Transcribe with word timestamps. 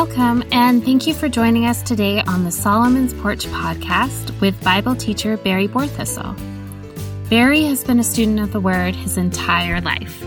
Welcome, 0.00 0.40
and 0.50 0.82
thank 0.82 1.06
you 1.06 1.12
for 1.12 1.28
joining 1.28 1.66
us 1.66 1.82
today 1.82 2.22
on 2.22 2.42
the 2.42 2.50
Solomon's 2.50 3.12
Porch 3.12 3.44
podcast 3.48 4.40
with 4.40 4.58
Bible 4.64 4.96
teacher 4.96 5.36
Barry 5.36 5.68
Borthistle. 5.68 6.34
Barry 7.28 7.64
has 7.64 7.84
been 7.84 8.00
a 8.00 8.02
student 8.02 8.40
of 8.40 8.50
the 8.50 8.60
Word 8.60 8.96
his 8.96 9.18
entire 9.18 9.78
life. 9.82 10.22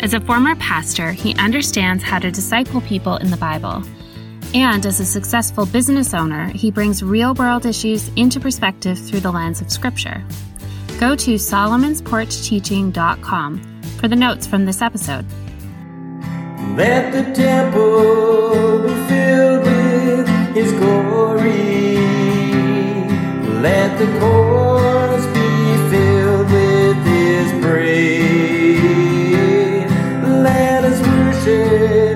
As 0.00 0.12
a 0.12 0.20
former 0.20 0.56
pastor, 0.56 1.12
he 1.12 1.36
understands 1.36 2.02
how 2.02 2.18
to 2.18 2.32
disciple 2.32 2.80
people 2.80 3.14
in 3.18 3.30
the 3.30 3.36
Bible. 3.36 3.84
And 4.54 4.84
as 4.84 4.98
a 4.98 5.04
successful 5.04 5.66
business 5.66 6.14
owner, 6.14 6.48
he 6.48 6.72
brings 6.72 7.00
real 7.00 7.32
world 7.34 7.64
issues 7.64 8.08
into 8.16 8.40
perspective 8.40 8.98
through 8.98 9.20
the 9.20 9.30
lens 9.30 9.60
of 9.60 9.70
Scripture. 9.70 10.24
Go 10.98 11.14
to 11.14 11.34
solomonsporchteaching.com 11.34 13.82
for 14.00 14.08
the 14.08 14.16
notes 14.16 14.48
from 14.48 14.64
this 14.64 14.82
episode. 14.82 15.24
Let 16.70 17.12
the 17.12 17.24
temple 17.34 18.82
be 18.84 18.94
filled 19.08 19.64
with 19.66 20.28
his 20.56 20.72
glory. 20.72 21.98
Let 23.60 23.98
the 23.98 24.06
courts 24.18 25.26
be 25.36 25.76
filled 25.90 26.50
with 26.50 26.96
his 27.06 27.52
praise. 27.64 28.80
Let 30.48 30.84
us 30.84 30.98
worship 31.06 32.11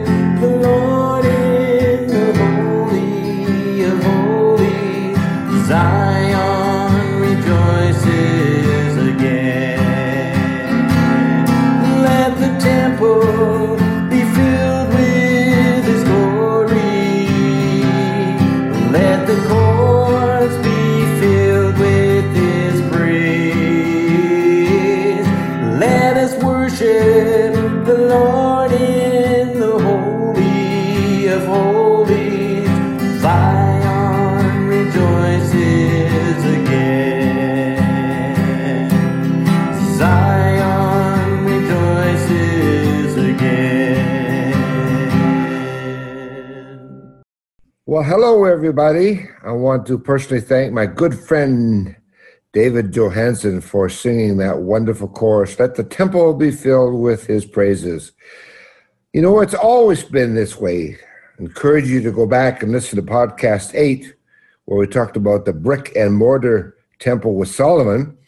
everybody. 48.67 49.29
I 49.45 49.53
want 49.53 49.87
to 49.87 49.97
personally 49.97 50.43
thank 50.43 50.73
my 50.73 50.87
good 50.87 51.15
friend 51.17 51.95
David 52.53 52.91
Johansen 52.91 53.61
for 53.61 53.89
singing 53.89 54.39
that 54.39 54.59
wonderful 54.59 55.07
chorus. 55.07 55.57
Let 55.61 55.77
the 55.77 55.85
temple 55.85 56.35
be 56.35 56.51
filled 56.51 57.01
with 57.01 57.29
his 57.29 57.45
praises. 57.45 58.11
You 59.13 59.23
know, 59.23 59.39
it's 59.39 59.55
always 59.55 60.03
been 60.03 60.35
this 60.35 60.59
way. 60.59 60.99
I 61.39 61.43
encourage 61.45 61.87
you 61.87 62.03
to 62.03 62.11
go 62.11 62.27
back 62.27 62.61
and 62.61 62.73
listen 62.73 62.97
to 62.97 63.09
podcast 63.09 63.73
eight, 63.73 64.17
where 64.65 64.81
we 64.81 64.89
talked 64.89 65.17
about 65.17 65.45
the 65.45 65.53
brick 65.53 65.93
and 65.95 66.17
mortar 66.17 66.77
temple 66.99 67.37
with 67.37 67.49
Solomon. 67.49 68.19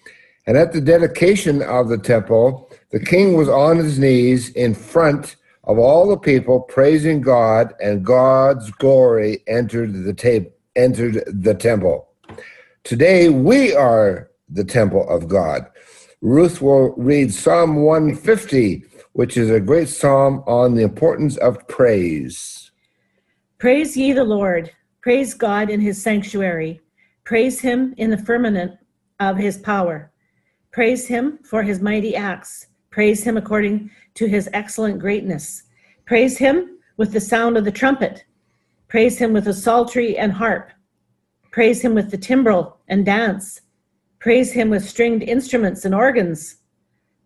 And 0.47 0.56
at 0.56 0.72
the 0.72 0.81
dedication 0.81 1.62
of 1.62 1.89
the 1.89 1.98
temple, 1.98 2.70
the 2.92 3.00
king 3.00 3.36
was 3.36 3.48
on 3.48 3.78
his 3.78 3.98
knees 3.98 4.50
in 4.50 4.77
front 4.77 5.34
of 5.69 5.78
all 5.78 6.08
the 6.08 6.16
people 6.16 6.61
praising 6.61 7.20
God, 7.20 7.74
and 7.80 8.05
God's 8.05 8.70
glory 8.72 9.44
entered 9.47 9.92
the 9.92 10.50
entered 10.75 11.22
the 11.27 11.54
temple. 11.54 12.09
Today 12.84 13.28
we 13.28 13.75
are 13.75 14.31
the 14.48 14.65
temple 14.65 15.06
of 15.09 15.28
God. 15.28 15.66
Ruth 16.22 16.62
will 16.62 16.94
read 16.97 17.34
Psalm 17.34 17.76
150, 17.76 18.82
which 19.12 19.37
is 19.37 19.50
a 19.50 19.60
great 19.60 19.88
psalm 19.88 20.43
on 20.47 20.75
the 20.75 20.82
importance 20.82 21.37
of 21.37 21.69
praise. 21.69 22.70
Praise 23.59 23.94
ye 23.94 24.12
the 24.12 24.25
Lord. 24.25 24.72
Praise 25.03 25.34
God 25.34 25.69
in 25.69 25.81
his 25.81 26.03
sanctuary. 26.03 26.81
Praise 27.25 27.60
him 27.60 27.94
in 27.98 28.09
the 28.09 28.16
firmament 28.16 28.72
of 29.20 29.37
his 29.37 29.59
power. 29.59 30.10
Praise 30.72 31.06
him 31.06 31.38
for 31.44 31.62
his 31.62 31.81
mighty 31.81 32.16
acts. 32.16 32.68
Praise 32.91 33.22
him 33.22 33.37
according 33.37 33.91
to 34.15 34.26
his 34.26 34.49
excellent 34.53 34.99
greatness. 34.99 35.65
Praise 36.06 36.38
him 36.38 36.78
with 36.97 37.12
the 37.12 37.21
sound 37.21 37.56
of 37.56 37.65
the 37.65 37.72
trumpet. 37.72 38.25
Praise 38.88 39.19
him 39.19 39.32
with 39.32 39.44
the 39.44 39.53
psaltery 39.53 40.16
and 40.16 40.32
harp. 40.32 40.71
Praise 41.50 41.81
him 41.81 41.94
with 41.94 42.10
the 42.10 42.19
timbrel 42.19 42.78
and 42.88 43.04
dance. 43.04 43.60
Praise 44.19 44.53
him 44.53 44.71
with 44.71 44.88
stringed 44.88 45.22
instruments 45.22 45.84
and 45.84 45.94
organs. 45.94 46.56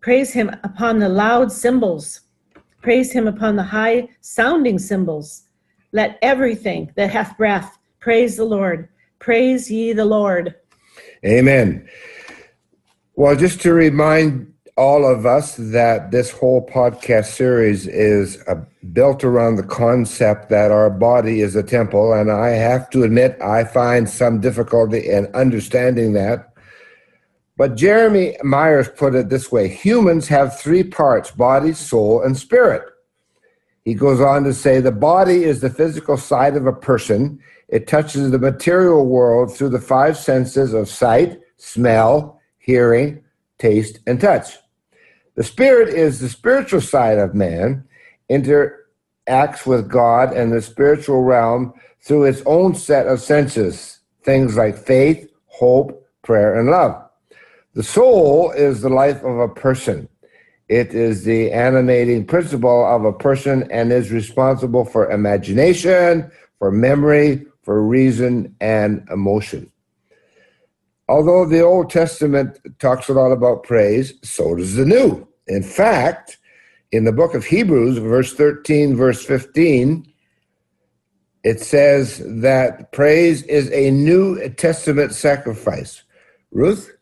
Praise 0.01 0.33
him 0.33 0.51
upon 0.63 0.99
the 0.99 1.09
loud 1.09 1.51
cymbals. 1.51 2.21
Praise 2.81 3.11
him 3.11 3.27
upon 3.27 3.55
the 3.55 3.63
high 3.63 4.09
sounding 4.21 4.77
cymbals. 4.77 5.43
Let 5.93 6.19
everything 6.21 6.91
that 6.95 7.09
hath 7.09 7.37
breath 7.37 7.77
praise 7.99 8.35
the 8.35 8.43
Lord. 8.43 8.89
Praise 9.19 9.71
ye 9.71 9.93
the 9.93 10.05
Lord. 10.05 10.55
Amen. 11.25 11.87
Well, 13.15 13.35
just 13.35 13.61
to 13.61 13.73
remind 13.73 14.52
all 14.75 15.05
of 15.05 15.25
us 15.25 15.55
that 15.57 16.11
this 16.11 16.31
whole 16.31 16.65
podcast 16.65 17.25
series 17.25 17.85
is 17.85 18.41
uh, 18.47 18.55
built 18.91 19.23
around 19.23 19.55
the 19.55 19.63
concept 19.63 20.49
that 20.49 20.71
our 20.71 20.89
body 20.89 21.41
is 21.41 21.55
a 21.55 21.61
temple. 21.61 22.13
And 22.13 22.31
I 22.31 22.49
have 22.49 22.89
to 22.91 23.03
admit, 23.03 23.37
I 23.41 23.65
find 23.65 24.09
some 24.09 24.41
difficulty 24.41 25.07
in 25.09 25.27
understanding 25.35 26.13
that. 26.13 26.53
But 27.55 27.75
Jeremy 27.75 28.35
Myers 28.41 28.89
put 28.89 29.13
it 29.13 29.29
this 29.29 29.51
way 29.51 29.67
humans 29.67 30.27
have 30.27 30.59
three 30.59 30.83
parts 30.83 31.29
body, 31.29 31.73
soul, 31.73 32.23
and 32.23 32.35
spirit. 32.35 32.83
He 33.85 33.93
goes 33.93 34.21
on 34.21 34.43
to 34.45 34.53
say 34.53 34.79
the 34.79 34.91
body 34.91 35.43
is 35.43 35.61
the 35.61 35.69
physical 35.69 36.17
side 36.17 36.55
of 36.55 36.65
a 36.65 36.73
person. 36.73 37.39
It 37.67 37.85
touches 37.85 38.31
the 38.31 38.39
material 38.39 39.05
world 39.05 39.55
through 39.55 39.69
the 39.69 39.79
five 39.79 40.17
senses 40.17 40.73
of 40.73 40.89
sight, 40.89 41.39
smell, 41.57 42.41
hearing, 42.57 43.23
taste, 43.59 43.99
and 44.07 44.19
touch. 44.19 44.57
The 45.35 45.43
spirit 45.43 45.89
is 45.89 46.19
the 46.19 46.29
spiritual 46.29 46.81
side 46.81 47.17
of 47.17 47.33
man, 47.33 47.83
interacts 48.29 49.65
with 49.65 49.89
God 49.89 50.31
and 50.33 50.53
the 50.53 50.61
spiritual 50.61 51.23
realm 51.23 51.73
through 52.01 52.25
its 52.25 52.43
own 52.45 52.75
set 52.75 53.07
of 53.07 53.19
senses, 53.19 53.99
things 54.23 54.55
like 54.55 54.77
faith, 54.77 55.27
hope, 55.47 56.07
prayer, 56.21 56.59
and 56.59 56.69
love. 56.69 57.01
The 57.73 57.83
soul 57.83 58.51
is 58.51 58.81
the 58.81 58.89
life 58.89 59.23
of 59.23 59.39
a 59.39 59.47
person. 59.47 60.07
It 60.69 60.93
is 60.93 61.23
the 61.23 61.51
animating 61.51 62.25
principle 62.25 62.85
of 62.85 63.03
a 63.03 63.13
person 63.13 63.69
and 63.71 63.91
is 63.91 64.11
responsible 64.11 64.85
for 64.85 65.09
imagination, 65.11 66.31
for 66.59 66.71
memory, 66.71 67.45
for 67.63 67.81
reason, 67.81 68.55
and 68.61 69.07
emotion. 69.11 69.71
Although 71.09 71.45
the 71.45 71.61
Old 71.61 71.89
Testament 71.89 72.59
talks 72.79 73.09
a 73.09 73.13
lot 73.13 73.31
about 73.31 73.63
praise, 73.63 74.13
so 74.23 74.55
does 74.55 74.75
the 74.75 74.85
New. 74.85 75.27
In 75.47 75.61
fact, 75.61 76.37
in 76.91 77.03
the 77.03 77.11
book 77.11 77.33
of 77.33 77.45
Hebrews, 77.45 77.97
verse 77.97 78.33
13, 78.33 78.95
verse 78.95 79.25
15, 79.25 80.11
it 81.43 81.59
says 81.59 82.21
that 82.25 82.93
praise 82.93 83.43
is 83.43 83.69
a 83.71 83.91
New 83.91 84.49
Testament 84.51 85.13
sacrifice. 85.13 86.03
Ruth? 86.51 86.95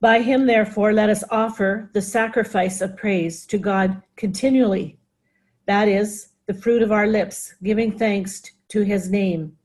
By 0.00 0.20
him, 0.20 0.46
therefore, 0.46 0.92
let 0.92 1.10
us 1.10 1.24
offer 1.30 1.90
the 1.92 2.02
sacrifice 2.02 2.80
of 2.80 2.96
praise 2.96 3.44
to 3.46 3.58
God 3.58 4.00
continually. 4.14 4.98
That 5.66 5.88
is 5.88 6.28
the 6.46 6.54
fruit 6.54 6.82
of 6.82 6.92
our 6.92 7.08
lips, 7.08 7.52
giving 7.64 7.98
thanks 7.98 8.42
to 8.68 8.82
his 8.82 9.10
name. 9.10 9.57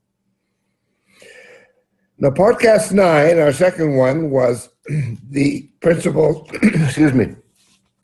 Now, 2.19 2.30
podcast 2.30 2.92
nine, 2.92 3.39
our 3.39 3.51
second 3.51 3.95
one, 3.95 4.30
was 4.30 4.69
the 5.30 5.68
principle, 5.81 6.48
excuse 6.62 7.12
me, 7.12 7.36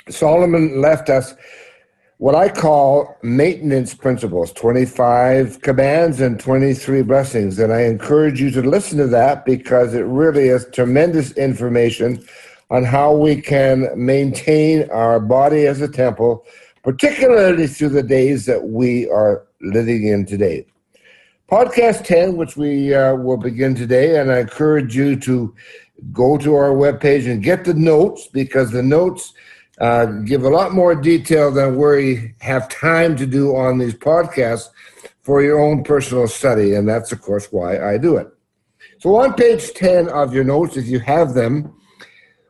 Solomon 0.09 0.81
left 0.81 1.09
us 1.09 1.35
what 2.17 2.33
I 2.33 2.49
call 2.49 3.15
maintenance 3.21 3.93
principles 3.93 4.51
25 4.53 5.61
commands 5.61 6.21
and 6.21 6.39
23 6.39 7.03
blessings. 7.03 7.59
And 7.59 7.71
I 7.71 7.83
encourage 7.83 8.41
you 8.41 8.49
to 8.51 8.61
listen 8.61 8.97
to 8.97 9.07
that 9.07 9.45
because 9.45 9.93
it 9.93 10.05
really 10.05 10.47
is 10.47 10.67
tremendous 10.73 11.31
information 11.33 12.25
on 12.71 12.83
how 12.83 13.15
we 13.15 13.39
can 13.39 13.87
maintain 13.95 14.89
our 14.89 15.19
body 15.19 15.67
as 15.67 15.81
a 15.81 15.87
temple, 15.87 16.45
particularly 16.83 17.67
through 17.67 17.89
the 17.89 18.03
days 18.03 18.47
that 18.47 18.63
we 18.69 19.07
are 19.09 19.45
living 19.61 20.07
in 20.07 20.25
today. 20.25 20.65
Podcast 21.49 22.05
10, 22.05 22.37
which 22.37 22.55
we 22.55 22.93
uh, 22.93 23.15
will 23.15 23.37
begin 23.37 23.73
today, 23.73 24.19
and 24.19 24.31
I 24.31 24.41
encourage 24.41 24.95
you 24.95 25.15
to 25.21 25.55
go 26.13 26.37
to 26.37 26.53
our 26.53 26.69
webpage 26.69 27.29
and 27.29 27.41
get 27.41 27.65
the 27.65 27.73
notes 27.73 28.27
because 28.27 28.69
the 28.69 28.83
notes 28.83 29.33
uh, 29.81 30.05
give 30.05 30.43
a 30.43 30.49
lot 30.49 30.73
more 30.73 30.93
detail 30.93 31.49
than 31.49 31.75
we 31.75 32.35
have 32.41 32.69
time 32.69 33.15
to 33.15 33.25
do 33.25 33.55
on 33.55 33.79
these 33.79 33.95
podcasts 33.95 34.69
for 35.23 35.41
your 35.41 35.59
own 35.59 35.83
personal 35.83 36.27
study, 36.27 36.75
and 36.75 36.87
that's, 36.87 37.11
of 37.11 37.19
course, 37.23 37.47
why 37.51 37.79
I 37.83 37.97
do 37.97 38.17
it. 38.17 38.27
So, 38.99 39.15
on 39.15 39.33
page 39.33 39.73
10 39.73 40.07
of 40.09 40.35
your 40.35 40.43
notes, 40.43 40.77
if 40.77 40.85
you 40.85 40.99
have 40.99 41.33
them, 41.33 41.73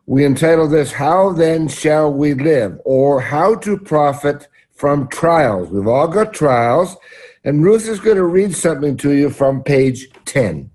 we 0.08 0.26
entitle 0.26 0.68
this, 0.68 0.92
How 0.92 1.32
Then 1.32 1.70
Shall 1.70 2.12
We 2.12 2.34
Live? 2.34 2.78
or 2.84 3.22
How 3.22 3.56
to 3.56 3.78
Profit 3.78 4.50
from 4.74 5.08
Trials. 5.08 5.70
We've 5.70 5.88
all 5.88 6.10
got 6.10 6.34
trials, 6.34 6.98
and 7.44 7.64
Ruth 7.64 7.88
is 7.88 8.00
going 8.00 8.18
to 8.18 8.26
read 8.26 8.56
something 8.56 8.98
to 8.98 9.12
you 9.12 9.30
from 9.30 9.64
page 9.64 10.10
10. 10.26 10.70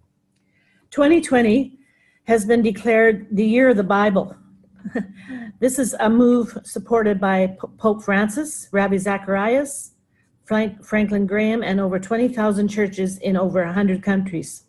2020 0.90 1.78
has 2.24 2.46
been 2.46 2.62
declared 2.62 3.26
the 3.30 3.44
year 3.44 3.68
of 3.68 3.76
the 3.76 3.84
Bible. 3.84 4.36
this 5.60 5.78
is 5.78 5.94
a 6.00 6.08
move 6.08 6.56
supported 6.64 7.20
by 7.20 7.56
Pope 7.78 8.02
Francis, 8.02 8.68
Ravi 8.72 8.98
Zacharias, 8.98 9.92
Frank, 10.44 10.84
Franklin 10.84 11.26
Graham, 11.26 11.62
and 11.62 11.80
over 11.80 11.98
20,000 11.98 12.68
churches 12.68 13.18
in 13.18 13.36
over 13.36 13.64
100 13.64 14.02
countries. 14.02 14.64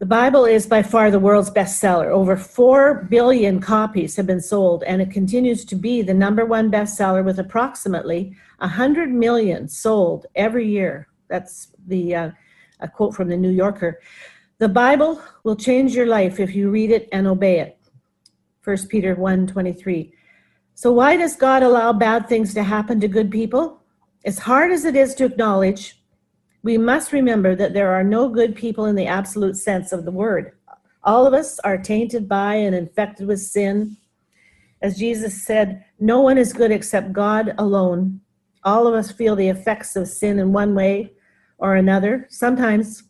The 0.00 0.06
Bible 0.06 0.46
is 0.46 0.66
by 0.66 0.82
far 0.82 1.10
the 1.10 1.18
world's 1.18 1.50
bestseller. 1.50 2.06
Over 2.06 2.34
4 2.34 3.06
billion 3.10 3.60
copies 3.60 4.16
have 4.16 4.26
been 4.26 4.40
sold, 4.40 4.82
and 4.84 5.02
it 5.02 5.10
continues 5.10 5.62
to 5.66 5.76
be 5.76 6.00
the 6.00 6.14
number 6.14 6.46
one 6.46 6.70
bestseller 6.70 7.22
with 7.22 7.38
approximately 7.38 8.34
100 8.60 9.10
million 9.12 9.68
sold 9.68 10.24
every 10.34 10.66
year. 10.66 11.08
That's 11.28 11.68
the 11.86 12.14
uh, 12.14 12.30
a 12.80 12.88
quote 12.88 13.14
from 13.14 13.28
the 13.28 13.36
New 13.36 13.50
Yorker. 13.50 14.00
The 14.56 14.70
Bible 14.70 15.20
will 15.44 15.54
change 15.54 15.94
your 15.94 16.06
life 16.06 16.40
if 16.40 16.54
you 16.54 16.70
read 16.70 16.90
it 16.90 17.06
and 17.12 17.26
obey 17.26 17.60
it. 17.60 17.78
1 18.64 18.88
Peter 18.88 19.14
1 19.16 19.48
23. 19.48 20.14
So, 20.72 20.92
why 20.92 21.18
does 21.18 21.36
God 21.36 21.62
allow 21.62 21.92
bad 21.92 22.26
things 22.26 22.54
to 22.54 22.62
happen 22.62 23.00
to 23.00 23.08
good 23.08 23.30
people? 23.30 23.82
As 24.24 24.38
hard 24.38 24.72
as 24.72 24.86
it 24.86 24.96
is 24.96 25.14
to 25.16 25.26
acknowledge, 25.26 25.99
we 26.62 26.76
must 26.76 27.12
remember 27.12 27.56
that 27.56 27.72
there 27.72 27.92
are 27.92 28.04
no 28.04 28.28
good 28.28 28.54
people 28.54 28.84
in 28.84 28.96
the 28.96 29.06
absolute 29.06 29.56
sense 29.56 29.92
of 29.92 30.04
the 30.04 30.10
word. 30.10 30.52
All 31.02 31.26
of 31.26 31.32
us 31.32 31.58
are 31.60 31.78
tainted 31.78 32.28
by 32.28 32.54
and 32.54 32.74
infected 32.74 33.26
with 33.26 33.40
sin. 33.40 33.96
As 34.82 34.98
Jesus 34.98 35.42
said, 35.42 35.84
no 35.98 36.20
one 36.20 36.36
is 36.36 36.52
good 36.52 36.70
except 36.70 37.12
God 37.12 37.54
alone. 37.58 38.20
All 38.64 38.86
of 38.86 38.94
us 38.94 39.10
feel 39.10 39.36
the 39.36 39.48
effects 39.48 39.96
of 39.96 40.08
sin 40.08 40.38
in 40.38 40.52
one 40.52 40.74
way 40.74 41.12
or 41.58 41.76
another. 41.76 42.26
Sometimes 42.28 43.04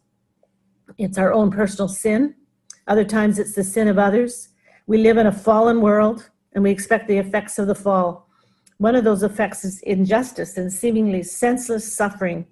it's 0.99 1.19
our 1.19 1.33
own 1.33 1.51
personal 1.51 1.89
sin, 1.89 2.35
other 2.87 3.05
times 3.05 3.39
it's 3.39 3.55
the 3.55 3.65
sin 3.65 3.89
of 3.89 3.99
others. 3.99 4.49
We 4.87 4.99
live 4.99 5.17
in 5.17 5.27
a 5.27 5.33
fallen 5.33 5.81
world 5.81 6.31
and 6.53 6.63
we 6.63 6.71
expect 6.71 7.09
the 7.09 7.19
effects 7.19 7.59
of 7.59 7.67
the 7.67 7.75
fall. 7.75 8.29
One 8.79 8.95
of 8.95 9.05
those 9.05 9.23
effects 9.23 9.65
is 9.65 9.81
injustice 9.83 10.57
and 10.57 10.73
seemingly 10.73 11.23
senseless 11.23 11.95
suffering. 11.95 12.47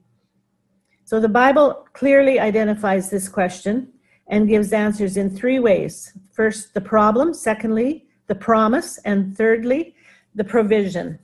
So 1.08 1.20
the 1.20 1.26
Bible 1.26 1.87
clearly 1.94 2.38
identifies 2.38 3.08
this 3.08 3.31
question 3.31 3.90
and 4.26 4.46
gives 4.46 4.75
answers 4.75 5.16
in 5.16 5.34
three 5.34 5.58
ways. 5.58 6.12
First, 6.32 6.75
the 6.75 6.82
problem. 6.82 7.32
Secondly, 7.32 8.05
the 8.26 8.34
promise. 8.34 8.99
And 9.06 9.34
thirdly, 9.34 9.94
the 10.34 10.44
provision. 10.44 11.19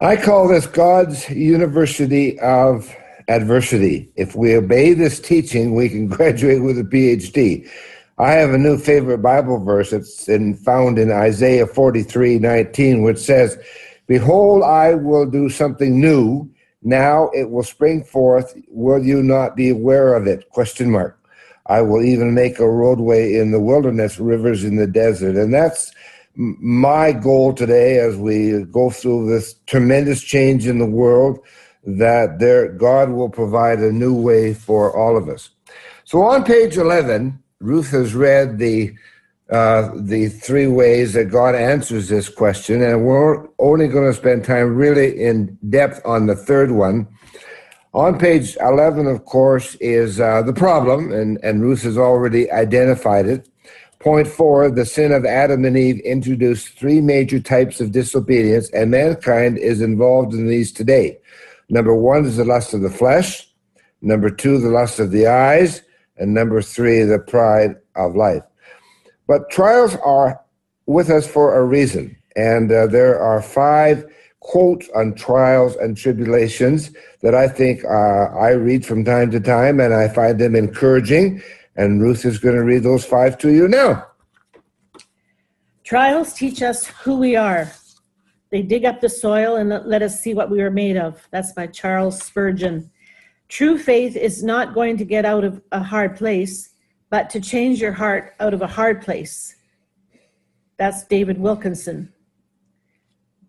I 0.00 0.16
call 0.16 0.48
this 0.48 0.66
God's 0.66 1.30
University 1.30 2.40
of 2.40 2.92
Adversity. 3.28 4.10
If 4.16 4.34
we 4.34 4.56
obey 4.56 4.92
this 4.92 5.20
teaching, 5.20 5.76
we 5.76 5.88
can 5.88 6.08
graduate 6.18 6.64
with 6.64 6.80
a 6.80 6.82
PhD. 6.82 7.70
I 8.18 8.32
have 8.32 8.50
a 8.50 8.58
new 8.58 8.78
favorite 8.78 9.18
Bible 9.18 9.64
verse. 9.64 9.92
It's 9.92 10.28
in, 10.28 10.56
found 10.56 10.98
in 10.98 11.12
Isaiah 11.12 11.68
43 11.68 12.40
19, 12.40 13.04
which 13.04 13.18
says, 13.18 13.56
Behold, 14.08 14.64
I 14.64 14.94
will 14.94 15.26
do 15.30 15.48
something 15.48 16.00
new 16.00 16.50
now 16.86 17.30
it 17.34 17.50
will 17.50 17.64
spring 17.64 18.04
forth. 18.04 18.56
Will 18.68 19.04
you 19.04 19.20
not 19.20 19.56
be 19.56 19.70
aware 19.70 20.14
of 20.14 20.28
it? 20.28 20.48
Question 20.50 20.88
mark. 20.88 21.18
I 21.66 21.80
will 21.80 22.04
even 22.04 22.32
make 22.32 22.60
a 22.60 22.70
roadway 22.70 23.34
in 23.34 23.50
the 23.50 23.58
wilderness, 23.58 24.20
rivers 24.20 24.62
in 24.62 24.76
the 24.76 24.86
desert. 24.86 25.34
And 25.34 25.52
that's 25.52 25.92
my 26.36 27.10
goal 27.10 27.52
today 27.52 27.98
as 27.98 28.16
we 28.16 28.62
go 28.66 28.90
through 28.90 29.28
this 29.28 29.56
tremendous 29.66 30.22
change 30.22 30.68
in 30.68 30.78
the 30.78 30.86
world 30.86 31.40
that 31.84 32.38
there 32.38 32.68
God 32.68 33.10
will 33.10 33.30
provide 33.30 33.80
a 33.80 33.90
new 33.90 34.14
way 34.14 34.54
for 34.54 34.96
all 34.96 35.16
of 35.16 35.28
us. 35.28 35.50
So 36.04 36.22
on 36.22 36.44
page 36.44 36.76
11, 36.76 37.42
Ruth 37.58 37.90
has 37.90 38.14
read 38.14 38.58
the 38.58 38.94
uh, 39.50 39.90
the 39.94 40.28
three 40.28 40.66
ways 40.66 41.12
that 41.12 41.26
God 41.26 41.54
answers 41.54 42.08
this 42.08 42.28
question, 42.28 42.82
and 42.82 43.04
we're 43.04 43.46
only 43.58 43.86
going 43.86 44.10
to 44.10 44.16
spend 44.16 44.44
time 44.44 44.74
really 44.74 45.22
in 45.22 45.56
depth 45.68 46.00
on 46.04 46.26
the 46.26 46.34
third 46.34 46.72
one. 46.72 47.06
On 47.94 48.18
page 48.18 48.56
11, 48.60 49.06
of 49.06 49.24
course, 49.24 49.76
is 49.76 50.20
uh, 50.20 50.42
the 50.42 50.52
problem, 50.52 51.12
and, 51.12 51.38
and 51.42 51.62
Ruth 51.62 51.82
has 51.82 51.96
already 51.96 52.50
identified 52.50 53.26
it. 53.26 53.48
Point 54.00 54.28
four, 54.28 54.70
the 54.70 54.84
sin 54.84 55.12
of 55.12 55.24
Adam 55.24 55.64
and 55.64 55.76
Eve 55.78 56.00
introduced 56.00 56.78
three 56.78 57.00
major 57.00 57.40
types 57.40 57.80
of 57.80 57.92
disobedience, 57.92 58.68
and 58.70 58.90
mankind 58.90 59.58
is 59.58 59.80
involved 59.80 60.34
in 60.34 60.48
these 60.48 60.72
today. 60.72 61.18
Number 61.68 61.94
one 61.94 62.26
is 62.26 62.36
the 62.36 62.44
lust 62.44 62.74
of 62.74 62.82
the 62.82 62.90
flesh, 62.90 63.48
number 64.02 64.28
two, 64.28 64.58
the 64.60 64.68
lust 64.68 64.98
of 64.98 65.10
the 65.10 65.26
eyes, 65.26 65.82
and 66.16 66.34
number 66.34 66.60
three, 66.62 67.02
the 67.02 67.18
pride 67.18 67.76
of 67.94 68.14
life. 68.14 68.42
But 69.26 69.50
trials 69.50 69.96
are 69.96 70.40
with 70.86 71.10
us 71.10 71.26
for 71.26 71.56
a 71.56 71.64
reason. 71.64 72.16
And 72.36 72.70
uh, 72.70 72.86
there 72.86 73.18
are 73.18 73.42
five 73.42 74.04
quotes 74.40 74.88
on 74.90 75.14
trials 75.14 75.74
and 75.76 75.96
tribulations 75.96 76.92
that 77.22 77.34
I 77.34 77.48
think 77.48 77.84
uh, 77.84 77.88
I 77.88 78.50
read 78.50 78.86
from 78.86 79.04
time 79.04 79.30
to 79.32 79.40
time, 79.40 79.80
and 79.80 79.92
I 79.92 80.08
find 80.08 80.38
them 80.38 80.54
encouraging. 80.54 81.42
And 81.76 82.00
Ruth 82.00 82.24
is 82.24 82.38
going 82.38 82.54
to 82.54 82.62
read 82.62 82.84
those 82.84 83.04
five 83.04 83.36
to 83.38 83.50
you 83.50 83.68
now. 83.68 84.06
Trials 85.82 86.32
teach 86.34 86.62
us 86.62 86.86
who 86.86 87.18
we 87.18 87.36
are. 87.36 87.70
They 88.50 88.62
dig 88.62 88.84
up 88.84 89.00
the 89.00 89.08
soil 89.08 89.56
and 89.56 89.68
let 89.86 90.02
us 90.02 90.20
see 90.20 90.34
what 90.34 90.50
we 90.50 90.60
are 90.62 90.70
made 90.70 90.96
of. 90.96 91.26
That's 91.30 91.52
by 91.52 91.66
Charles 91.66 92.22
Spurgeon. 92.22 92.90
True 93.48 93.78
faith 93.78 94.16
is 94.16 94.42
not 94.42 94.74
going 94.74 94.96
to 94.96 95.04
get 95.04 95.24
out 95.24 95.44
of 95.44 95.60
a 95.72 95.82
hard 95.82 96.16
place, 96.16 96.70
but 97.10 97.30
to 97.30 97.40
change 97.40 97.80
your 97.80 97.92
heart 97.92 98.34
out 98.40 98.54
of 98.54 98.62
a 98.62 98.66
hard 98.66 99.02
place. 99.02 99.56
That's 100.78 101.04
David 101.04 101.38
Wilkinson. 101.38 102.12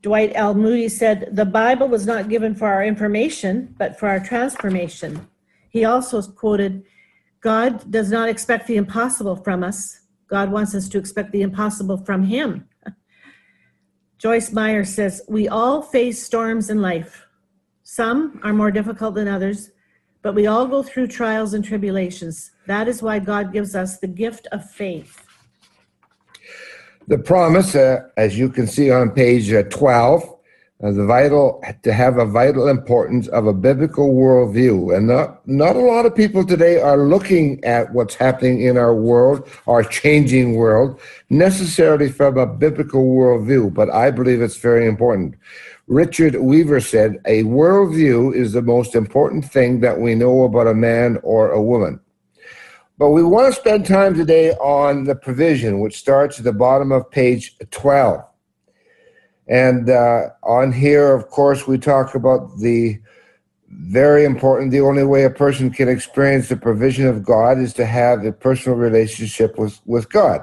Dwight 0.02 0.32
L. 0.36 0.54
Moody 0.54 0.90
said, 0.90 1.30
The 1.32 1.46
Bible 1.46 1.88
was 1.88 2.06
not 2.06 2.30
given 2.30 2.56
for 2.56 2.68
our 2.68 2.84
information, 2.84 3.76
but 3.78 4.00
for 4.00 4.08
our 4.08 4.20
transformation. 4.20 5.28
He 5.70 5.86
also 5.86 6.22
quoted, 6.22 6.84
God 7.42 7.90
does 7.92 8.12
not 8.12 8.30
expect 8.30 8.68
the 8.68 8.78
impossible 8.78 9.36
from 9.36 9.64
us. 9.64 10.02
God 10.28 10.52
wants 10.52 10.76
us 10.76 10.88
to 10.90 10.98
expect 10.98 11.32
the 11.32 11.42
impossible 11.42 11.98
from 11.98 12.24
Him. 12.24 12.68
Joyce 14.18 14.52
Meyer 14.52 14.84
says, 14.84 15.22
We 15.28 15.48
all 15.48 15.82
face 15.82 16.24
storms 16.24 16.70
in 16.70 16.82
life. 16.82 17.26
Some 17.84 18.40
are 18.44 18.54
more 18.54 18.72
difficult 18.72 19.16
than 19.16 19.28
others, 19.28 19.72
but 20.28 20.36
we 20.36 20.46
all 20.46 20.68
go 20.68 20.84
through 20.84 21.08
trials 21.08 21.54
and 21.54 21.64
tribulations. 21.64 22.52
That 22.66 22.90
is 22.90 23.02
why 23.02 23.18
God 23.18 23.54
gives 23.54 23.76
us 23.76 24.00
the 24.00 24.08
gift 24.08 24.46
of 24.52 24.70
faith. 24.70 25.26
The 27.08 27.18
promise, 27.18 27.76
uh, 27.76 28.10
as 28.18 28.38
you 28.38 28.50
can 28.50 28.68
see 28.68 28.92
on 28.92 29.12
page 29.12 29.54
uh, 29.54 29.64
12, 29.64 30.37
the 30.80 31.06
vital 31.06 31.64
to 31.82 31.92
have 31.92 32.18
a 32.18 32.26
vital 32.26 32.68
importance 32.68 33.28
of 33.30 33.48
a 33.48 33.54
biblical 33.54 34.14
worldview, 34.14 34.96
and 34.96 35.08
not 35.08 35.48
not 35.48 35.76
a 35.76 35.80
lot 35.80 36.06
of 36.06 36.16
people 36.16 36.46
today 36.46 36.80
are 36.80 36.98
looking 36.98 37.64
at 37.64 37.92
what's 37.94 38.14
happening 38.14 38.62
in 38.62 38.78
our 38.78 38.94
world, 38.94 39.48
our 39.66 39.84
changing 39.84 40.54
world, 40.54 41.00
necessarily 41.30 42.10
from 42.10 42.38
a 42.38 42.46
biblical 42.46 43.04
worldview. 43.06 43.74
But 43.74 43.90
I 43.90 44.12
believe 44.12 44.42
it's 44.42 44.58
very 44.58 44.86
important. 44.86 45.36
Richard 45.88 46.36
Weaver 46.36 46.82
said, 46.82 47.18
"A 47.26 47.44
worldview 47.44 48.36
is 48.36 48.54
the 48.54 48.62
most 48.62 48.94
important 48.94 49.46
thing 49.46 49.80
that 49.80 50.00
we 50.00 50.14
know 50.14 50.44
about 50.44 50.68
a 50.68 50.76
man 50.76 51.18
or 51.24 51.50
a 51.50 51.62
woman." 51.62 52.00
But 53.00 53.12
we 53.12 53.24
want 53.24 53.54
to 53.54 53.60
spend 53.60 53.86
time 53.86 54.16
today 54.16 54.54
on 54.54 55.06
the 55.06 55.16
provision, 55.16 55.80
which 55.80 55.98
starts 55.98 56.38
at 56.38 56.46
the 56.46 56.54
bottom 56.54 56.92
of 56.92 57.10
page 57.10 57.58
12. 57.72 58.24
And 59.48 59.90
uh, 59.90 60.30
on 60.44 60.72
here, 60.72 61.14
of 61.14 61.30
course, 61.30 61.68
we 61.68 61.78
talk 61.78 62.16
about 62.16 62.60
the 62.60 63.00
very 63.70 64.26
important 64.26 64.72
the 64.72 64.82
only 64.82 65.04
way 65.04 65.24
a 65.24 65.30
person 65.30 65.70
can 65.70 65.90
experience 65.90 66.50
the 66.50 66.58
provision 66.58 67.08
of 67.08 67.24
God 67.24 67.60
is 67.60 67.74
to 67.74 67.86
have 67.86 68.26
a 68.26 68.32
personal 68.32 68.78
relationship 68.78 69.58
with, 69.58 69.80
with 69.86 70.10
God. 70.10 70.42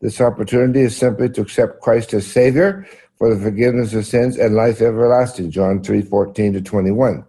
This 0.00 0.20
opportunity 0.20 0.80
is 0.80 0.96
simply 0.96 1.28
to 1.30 1.42
accept 1.42 1.80
Christ 1.80 2.12
as 2.14 2.26
Savior 2.26 2.86
for 3.18 3.32
the 3.32 3.40
forgiveness 3.40 3.94
of 3.94 4.06
sins 4.06 4.36
and 4.36 4.54
life 4.54 4.80
everlasting, 4.80 5.50
John 5.50 5.82
3 5.82 6.02
14 6.02 6.54
to 6.54 6.60
21. 6.60 7.24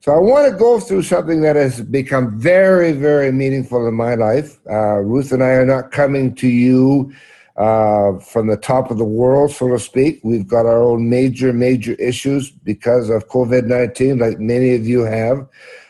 So 0.00 0.12
I 0.12 0.18
want 0.18 0.50
to 0.50 0.56
go 0.56 0.80
through 0.80 1.02
something 1.02 1.42
that 1.42 1.56
has 1.56 1.80
become 1.82 2.38
very, 2.38 2.92
very 2.92 3.32
meaningful 3.32 3.86
in 3.86 3.94
my 3.94 4.14
life. 4.14 4.58
Uh, 4.68 4.98
Ruth 4.98 5.30
and 5.32 5.42
I 5.42 5.50
are 5.50 5.66
not 5.66 5.90
coming 5.90 6.34
to 6.36 6.48
you 6.48 7.12
uh, 7.56 8.18
from 8.18 8.46
the 8.46 8.56
top 8.56 8.90
of 8.90 8.98
the 8.98 9.04
world, 9.04 9.50
so 9.50 9.68
to 9.68 9.78
speak. 9.78 10.20
We've 10.22 10.46
got 10.46 10.66
our 10.66 10.82
own 10.82 11.08
major, 11.08 11.52
major 11.52 11.94
issues 11.94 12.50
because 12.50 13.10
of 13.10 13.28
COVID 13.28 13.66
19, 13.66 14.18
like 14.18 14.38
many 14.38 14.74
of 14.74 14.86
you 14.86 15.00
have. 15.00 15.46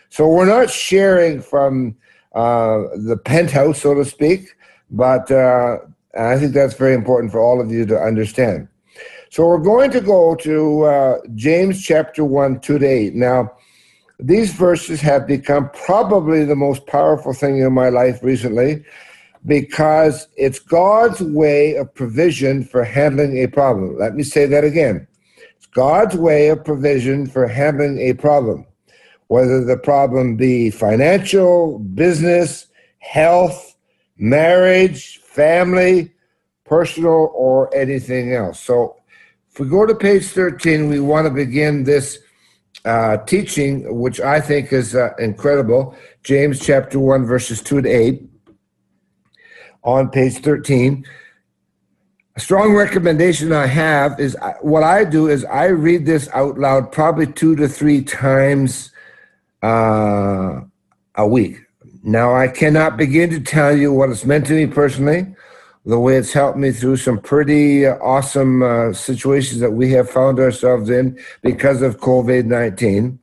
So 0.08 0.28
we're 0.28 0.46
not 0.46 0.70
sharing 0.70 1.40
from 1.40 1.96
uh, 2.34 2.82
the 2.96 3.16
penthouse, 3.24 3.82
so 3.82 3.94
to 3.94 4.04
speak, 4.04 4.48
but 4.90 5.30
uh, 5.30 5.78
I 6.18 6.38
think 6.38 6.52
that's 6.52 6.74
very 6.74 6.94
important 6.94 7.30
for 7.30 7.40
all 7.40 7.60
of 7.60 7.70
you 7.70 7.86
to 7.86 7.98
understand. 7.98 8.68
So 9.30 9.46
we're 9.46 9.58
going 9.58 9.92
to 9.92 10.00
go 10.00 10.34
to 10.34 10.82
uh, 10.82 11.18
James 11.36 11.80
chapter 11.80 12.24
1, 12.24 12.60
today. 12.60 13.10
Now, 13.14 13.52
these 14.18 14.52
verses 14.52 15.00
have 15.00 15.26
become 15.26 15.70
probably 15.70 16.44
the 16.44 16.56
most 16.56 16.86
powerful 16.86 17.32
thing 17.32 17.58
in 17.58 17.72
my 17.72 17.88
life 17.88 18.22
recently 18.22 18.84
because 19.46 20.28
it's 20.36 20.58
God's 20.58 21.20
way 21.20 21.74
of 21.76 21.94
provision 21.94 22.64
for 22.64 22.84
handling 22.84 23.42
a 23.42 23.46
problem. 23.46 23.98
Let 23.98 24.14
me 24.14 24.22
say 24.22 24.46
that 24.46 24.64
again. 24.64 25.06
It's 25.56 25.66
God's 25.66 26.16
way 26.16 26.48
of 26.48 26.64
provision 26.64 27.26
for 27.26 27.46
handling 27.46 27.98
a 27.98 28.12
problem, 28.14 28.66
whether 29.28 29.64
the 29.64 29.78
problem 29.78 30.36
be 30.36 30.70
financial, 30.70 31.78
business, 31.78 32.66
health, 32.98 33.76
marriage, 34.18 35.18
family, 35.18 36.12
personal, 36.64 37.30
or 37.34 37.74
anything 37.74 38.34
else. 38.34 38.60
So 38.60 38.96
if 39.50 39.58
we 39.58 39.68
go 39.68 39.86
to 39.86 39.94
page 39.94 40.26
13, 40.26 40.88
we 40.88 41.00
want 41.00 41.26
to 41.26 41.32
begin 41.32 41.84
this 41.84 42.18
uh, 42.84 43.18
teaching, 43.18 43.98
which 43.98 44.20
I 44.20 44.40
think 44.40 44.72
is 44.72 44.94
uh, 44.94 45.10
incredible. 45.18 45.96
James 46.22 46.60
chapter 46.60 46.98
1, 46.98 47.24
verses 47.24 47.62
2 47.62 47.82
to 47.82 47.88
8 47.88 48.30
on 49.82 50.10
page 50.10 50.38
13. 50.38 51.04
A 52.36 52.40
strong 52.40 52.74
recommendation 52.74 53.52
I 53.52 53.66
have 53.66 54.18
is 54.20 54.36
what 54.60 54.82
I 54.82 55.04
do 55.04 55.28
is 55.28 55.44
I 55.44 55.66
read 55.66 56.06
this 56.06 56.28
out 56.32 56.58
loud 56.58 56.92
probably 56.92 57.26
two 57.26 57.56
to 57.56 57.68
three 57.68 58.02
times 58.02 58.92
uh, 59.62 60.60
a 61.16 61.26
week. 61.26 61.58
Now, 62.02 62.34
I 62.34 62.48
cannot 62.48 62.96
begin 62.96 63.30
to 63.30 63.40
tell 63.40 63.76
you 63.76 63.92
what 63.92 64.08
it's 64.08 64.24
meant 64.24 64.46
to 64.46 64.54
me 64.54 64.66
personally, 64.66 65.26
the 65.84 65.98
way 65.98 66.16
it's 66.16 66.32
helped 66.32 66.56
me 66.56 66.72
through 66.72 66.96
some 66.96 67.20
pretty 67.20 67.86
awesome 67.86 68.62
uh, 68.62 68.92
situations 68.92 69.60
that 69.60 69.72
we 69.72 69.90
have 69.92 70.08
found 70.08 70.38
ourselves 70.38 70.88
in 70.88 71.18
because 71.42 71.82
of 71.82 71.98
COVID 71.98 72.46
19. 72.46 73.18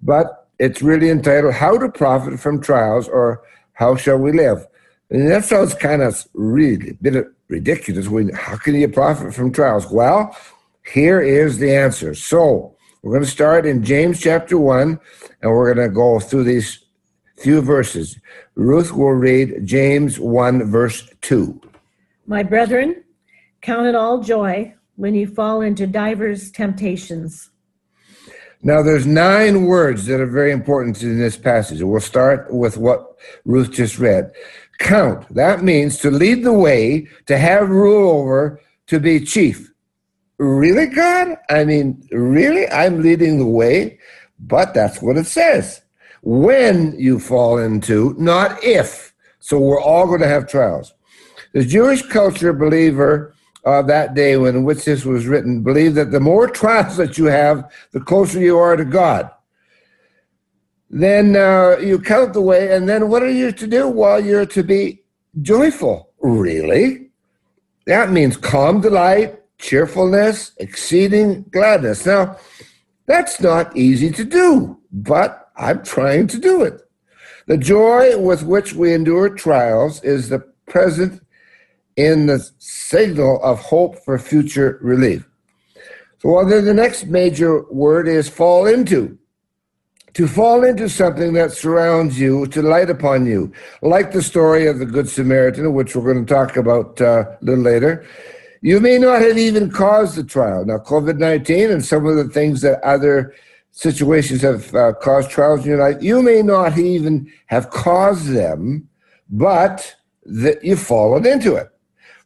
But 0.00 0.48
it's 0.58 0.80
really 0.80 1.10
entitled 1.10 1.54
How 1.54 1.76
to 1.76 1.88
Profit 1.90 2.40
from 2.40 2.60
Trials 2.60 3.08
or 3.08 3.42
How 3.74 3.96
Shall 3.96 4.18
We 4.18 4.32
Live? 4.32 4.66
And 5.10 5.30
that 5.30 5.44
sounds 5.44 5.74
kind 5.74 6.02
of 6.02 6.26
really 6.34 6.90
a 6.90 6.94
bit 6.94 7.26
ridiculous. 7.48 8.08
When, 8.08 8.28
how 8.30 8.56
can 8.56 8.74
you 8.74 8.88
profit 8.88 9.34
from 9.34 9.52
trials? 9.52 9.90
Well, 9.90 10.36
here 10.92 11.20
is 11.20 11.58
the 11.58 11.74
answer. 11.74 12.14
So 12.14 12.76
we're 13.02 13.12
going 13.12 13.24
to 13.24 13.30
start 13.30 13.64
in 13.64 13.82
James 13.82 14.20
chapter 14.20 14.58
1, 14.58 15.00
and 15.42 15.50
we're 15.50 15.72
going 15.74 15.88
to 15.88 15.94
go 15.94 16.20
through 16.20 16.44
these 16.44 16.84
few 17.38 17.62
verses. 17.62 18.18
Ruth 18.54 18.92
will 18.92 19.12
read 19.12 19.64
James 19.64 20.20
1, 20.20 20.70
verse 20.70 21.08
2. 21.22 21.58
My 22.26 22.42
brethren, 22.42 23.04
count 23.62 23.86
it 23.86 23.94
all 23.94 24.20
joy 24.20 24.74
when 24.96 25.14
you 25.14 25.26
fall 25.26 25.62
into 25.62 25.86
divers 25.86 26.50
temptations. 26.50 27.50
Now, 28.60 28.82
there's 28.82 29.06
nine 29.06 29.66
words 29.66 30.06
that 30.06 30.20
are 30.20 30.26
very 30.26 30.50
important 30.50 31.00
in 31.02 31.18
this 31.18 31.36
passage. 31.36 31.80
We'll 31.80 32.00
start 32.00 32.52
with 32.52 32.76
what 32.76 33.16
Ruth 33.44 33.70
just 33.70 34.00
read 34.00 34.32
count. 34.78 35.32
That 35.34 35.62
means 35.62 35.98
to 35.98 36.10
lead 36.10 36.44
the 36.44 36.52
way, 36.52 37.08
to 37.26 37.38
have 37.38 37.68
rule 37.68 38.10
over, 38.10 38.60
to 38.86 38.98
be 38.98 39.24
chief. 39.24 39.72
Really, 40.38 40.86
God? 40.86 41.36
I 41.50 41.64
mean, 41.64 42.06
really? 42.12 42.68
I'm 42.68 43.02
leading 43.02 43.38
the 43.38 43.46
way? 43.46 43.98
But 44.38 44.72
that's 44.72 45.02
what 45.02 45.16
it 45.16 45.26
says. 45.26 45.82
When 46.22 46.98
you 46.98 47.18
fall 47.18 47.58
into, 47.58 48.14
not 48.18 48.62
if. 48.62 49.12
So 49.40 49.58
we're 49.58 49.80
all 49.80 50.06
going 50.06 50.20
to 50.20 50.28
have 50.28 50.48
trials. 50.48 50.94
The 51.52 51.64
Jewish 51.64 52.02
culture 52.02 52.52
believer 52.52 53.34
of 53.64 53.88
that 53.88 54.14
day 54.14 54.36
when 54.36 54.64
which 54.64 54.84
this 54.84 55.04
was 55.04 55.26
written 55.26 55.62
believed 55.62 55.96
that 55.96 56.12
the 56.12 56.20
more 56.20 56.48
trials 56.48 56.96
that 56.96 57.18
you 57.18 57.24
have, 57.26 57.70
the 57.92 58.00
closer 58.00 58.40
you 58.40 58.58
are 58.58 58.76
to 58.76 58.84
God 58.84 59.30
then 60.90 61.36
uh, 61.36 61.76
you 61.78 61.98
count 61.98 62.32
the 62.32 62.40
way, 62.40 62.74
and 62.74 62.88
then 62.88 63.08
what 63.08 63.22
are 63.22 63.30
you 63.30 63.52
to 63.52 63.66
do? 63.66 63.88
Well, 63.88 64.24
you're 64.24 64.46
to 64.46 64.62
be 64.62 65.02
joyful. 65.42 66.10
Really? 66.20 67.10
That 67.86 68.10
means 68.10 68.36
calm 68.36 68.80
delight, 68.80 69.38
cheerfulness, 69.58 70.52
exceeding 70.58 71.44
gladness. 71.50 72.06
Now, 72.06 72.36
that's 73.06 73.40
not 73.40 73.76
easy 73.76 74.10
to 74.10 74.24
do, 74.24 74.78
but 74.92 75.50
I'm 75.56 75.82
trying 75.84 76.26
to 76.28 76.38
do 76.38 76.62
it. 76.62 76.82
The 77.46 77.56
joy 77.56 78.18
with 78.18 78.42
which 78.42 78.74
we 78.74 78.92
endure 78.92 79.30
trials 79.30 80.02
is 80.02 80.28
the 80.28 80.40
present 80.66 81.22
in 81.96 82.26
the 82.26 82.46
signal 82.58 83.42
of 83.42 83.58
hope 83.60 83.96
for 84.04 84.18
future 84.18 84.78
relief. 84.82 85.26
So, 86.18 86.30
well, 86.30 86.46
then 86.46 86.64
the 86.64 86.74
next 86.74 87.06
major 87.06 87.62
word 87.70 88.06
is 88.08 88.28
fall 88.28 88.66
into 88.66 89.18
to 90.14 90.26
fall 90.26 90.64
into 90.64 90.88
something 90.88 91.32
that 91.34 91.52
surrounds 91.52 92.18
you, 92.18 92.46
to 92.46 92.62
light 92.62 92.90
upon 92.90 93.26
you, 93.26 93.52
like 93.82 94.12
the 94.12 94.22
story 94.22 94.66
of 94.66 94.78
the 94.78 94.86
Good 94.86 95.08
Samaritan, 95.08 95.72
which 95.74 95.94
we're 95.94 96.12
going 96.12 96.24
to 96.24 96.34
talk 96.34 96.56
about 96.56 97.00
uh, 97.00 97.24
a 97.40 97.44
little 97.44 97.64
later. 97.64 98.06
You 98.60 98.80
may 98.80 98.98
not 98.98 99.22
have 99.22 99.38
even 99.38 99.70
caused 99.70 100.16
the 100.16 100.24
trial. 100.24 100.64
Now, 100.64 100.78
COVID 100.78 101.18
19 101.18 101.70
and 101.70 101.84
some 101.84 102.06
of 102.06 102.16
the 102.16 102.28
things 102.28 102.60
that 102.62 102.82
other 102.82 103.34
situations 103.70 104.42
have 104.42 104.74
uh, 104.74 104.92
caused 104.94 105.30
trials 105.30 105.60
in 105.60 105.70
your 105.70 105.78
life, 105.78 106.02
you 106.02 106.22
may 106.22 106.42
not 106.42 106.76
even 106.78 107.30
have 107.46 107.70
caused 107.70 108.28
them, 108.28 108.88
but 109.30 109.94
that 110.24 110.64
you've 110.64 110.80
fallen 110.80 111.26
into 111.26 111.54
it. 111.54 111.68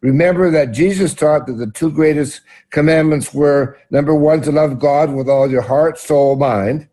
Remember 0.00 0.50
that 0.50 0.72
Jesus 0.72 1.14
taught 1.14 1.46
that 1.46 1.52
the 1.54 1.70
two 1.70 1.90
greatest 1.90 2.40
commandments 2.70 3.34
were 3.34 3.78
number 3.90 4.14
one, 4.14 4.40
to 4.42 4.50
love 4.50 4.78
God 4.78 5.12
with 5.12 5.28
all 5.28 5.50
your 5.50 5.62
heart, 5.62 5.98
soul, 5.98 6.36
mind 6.36 6.88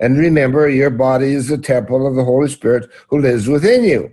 and 0.00 0.18
remember, 0.18 0.68
your 0.68 0.90
body 0.90 1.34
is 1.34 1.48
the 1.48 1.58
temple 1.58 2.06
of 2.06 2.14
the 2.14 2.24
Holy 2.24 2.48
Spirit 2.48 2.90
who 3.08 3.20
lives 3.20 3.48
within 3.48 3.84
you. 3.84 4.12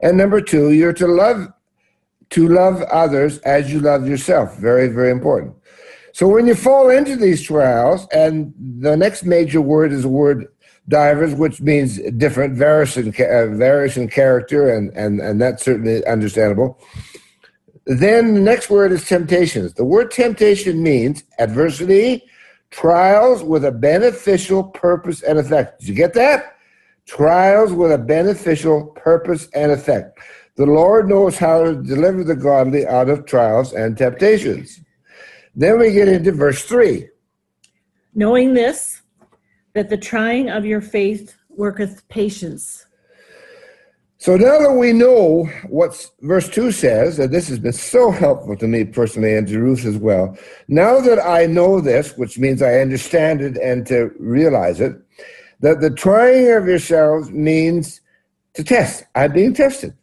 And 0.00 0.16
number 0.16 0.40
two, 0.40 0.72
you're 0.72 0.92
to 0.94 1.06
love 1.06 1.48
to 2.30 2.48
love 2.48 2.82
others 2.82 3.38
as 3.38 3.72
you 3.72 3.78
love 3.78 4.08
yourself. 4.08 4.56
Very, 4.56 4.88
very 4.88 5.10
important. 5.10 5.54
So 6.12 6.26
when 6.26 6.46
you 6.46 6.54
fall 6.54 6.90
into 6.90 7.14
these 7.14 7.42
trials, 7.42 8.06
and 8.10 8.52
the 8.80 8.96
next 8.96 9.24
major 9.24 9.60
word 9.60 9.92
is 9.92 10.02
the 10.02 10.08
word 10.08 10.48
divers, 10.88 11.34
which 11.34 11.60
means 11.60 12.00
different, 12.16 12.54
various 12.56 12.96
in, 12.96 13.08
uh, 13.08 13.46
various 13.54 13.96
in 13.96 14.08
character, 14.08 14.74
and, 14.74 14.96
and, 14.96 15.20
and 15.20 15.40
that's 15.40 15.64
certainly 15.64 16.04
understandable. 16.06 16.80
Then 17.86 18.34
the 18.34 18.40
next 18.40 18.70
word 18.70 18.92
is 18.92 19.06
temptations. 19.06 19.74
The 19.74 19.84
word 19.84 20.10
temptation 20.10 20.82
means 20.82 21.22
adversity, 21.38 22.24
trials 22.70 23.42
with 23.42 23.64
a 23.64 23.72
beneficial 23.72 24.64
purpose 24.64 25.22
and 25.22 25.38
effect. 25.38 25.80
Did 25.80 25.88
you 25.88 25.94
get 25.94 26.14
that? 26.14 26.56
Trials 27.06 27.72
with 27.72 27.92
a 27.92 27.98
beneficial 27.98 28.86
purpose 28.96 29.48
and 29.54 29.70
effect. 29.70 30.18
The 30.56 30.66
Lord 30.66 31.08
knows 31.08 31.36
how 31.36 31.64
to 31.64 31.74
deliver 31.74 32.24
the 32.24 32.34
godly 32.34 32.86
out 32.86 33.08
of 33.08 33.26
trials 33.26 33.72
and 33.72 33.96
temptations. 33.96 34.80
Then 35.54 35.78
we 35.78 35.92
get 35.92 36.08
into 36.08 36.32
verse 36.32 36.62
3. 36.64 37.08
Knowing 38.14 38.54
this, 38.54 39.02
that 39.74 39.90
the 39.90 39.96
trying 39.96 40.48
of 40.48 40.64
your 40.64 40.80
faith 40.80 41.36
worketh 41.50 42.08
patience. 42.08 42.85
So 44.18 44.36
now 44.36 44.58
that 44.58 44.72
we 44.72 44.92
know 44.92 45.44
what 45.68 46.10
verse 46.22 46.48
2 46.48 46.72
says, 46.72 47.18
and 47.18 47.32
this 47.32 47.48
has 47.48 47.58
been 47.58 47.74
so 47.74 48.10
helpful 48.10 48.56
to 48.56 48.66
me 48.66 48.84
personally 48.84 49.36
and 49.36 49.46
to 49.48 49.60
Ruth 49.60 49.84
as 49.84 49.98
well, 49.98 50.36
now 50.68 51.00
that 51.00 51.18
I 51.24 51.44
know 51.44 51.80
this, 51.80 52.16
which 52.16 52.38
means 52.38 52.62
I 52.62 52.78
understand 52.78 53.42
it 53.42 53.58
and 53.58 53.86
to 53.88 54.10
realize 54.18 54.80
it, 54.80 54.96
that 55.60 55.80
the 55.80 55.90
trying 55.90 56.50
of 56.50 56.66
yourselves 56.66 57.30
means 57.30 58.00
to 58.54 58.64
test. 58.64 59.04
I'm 59.14 59.32
being 59.32 59.52
tested. 59.52 59.94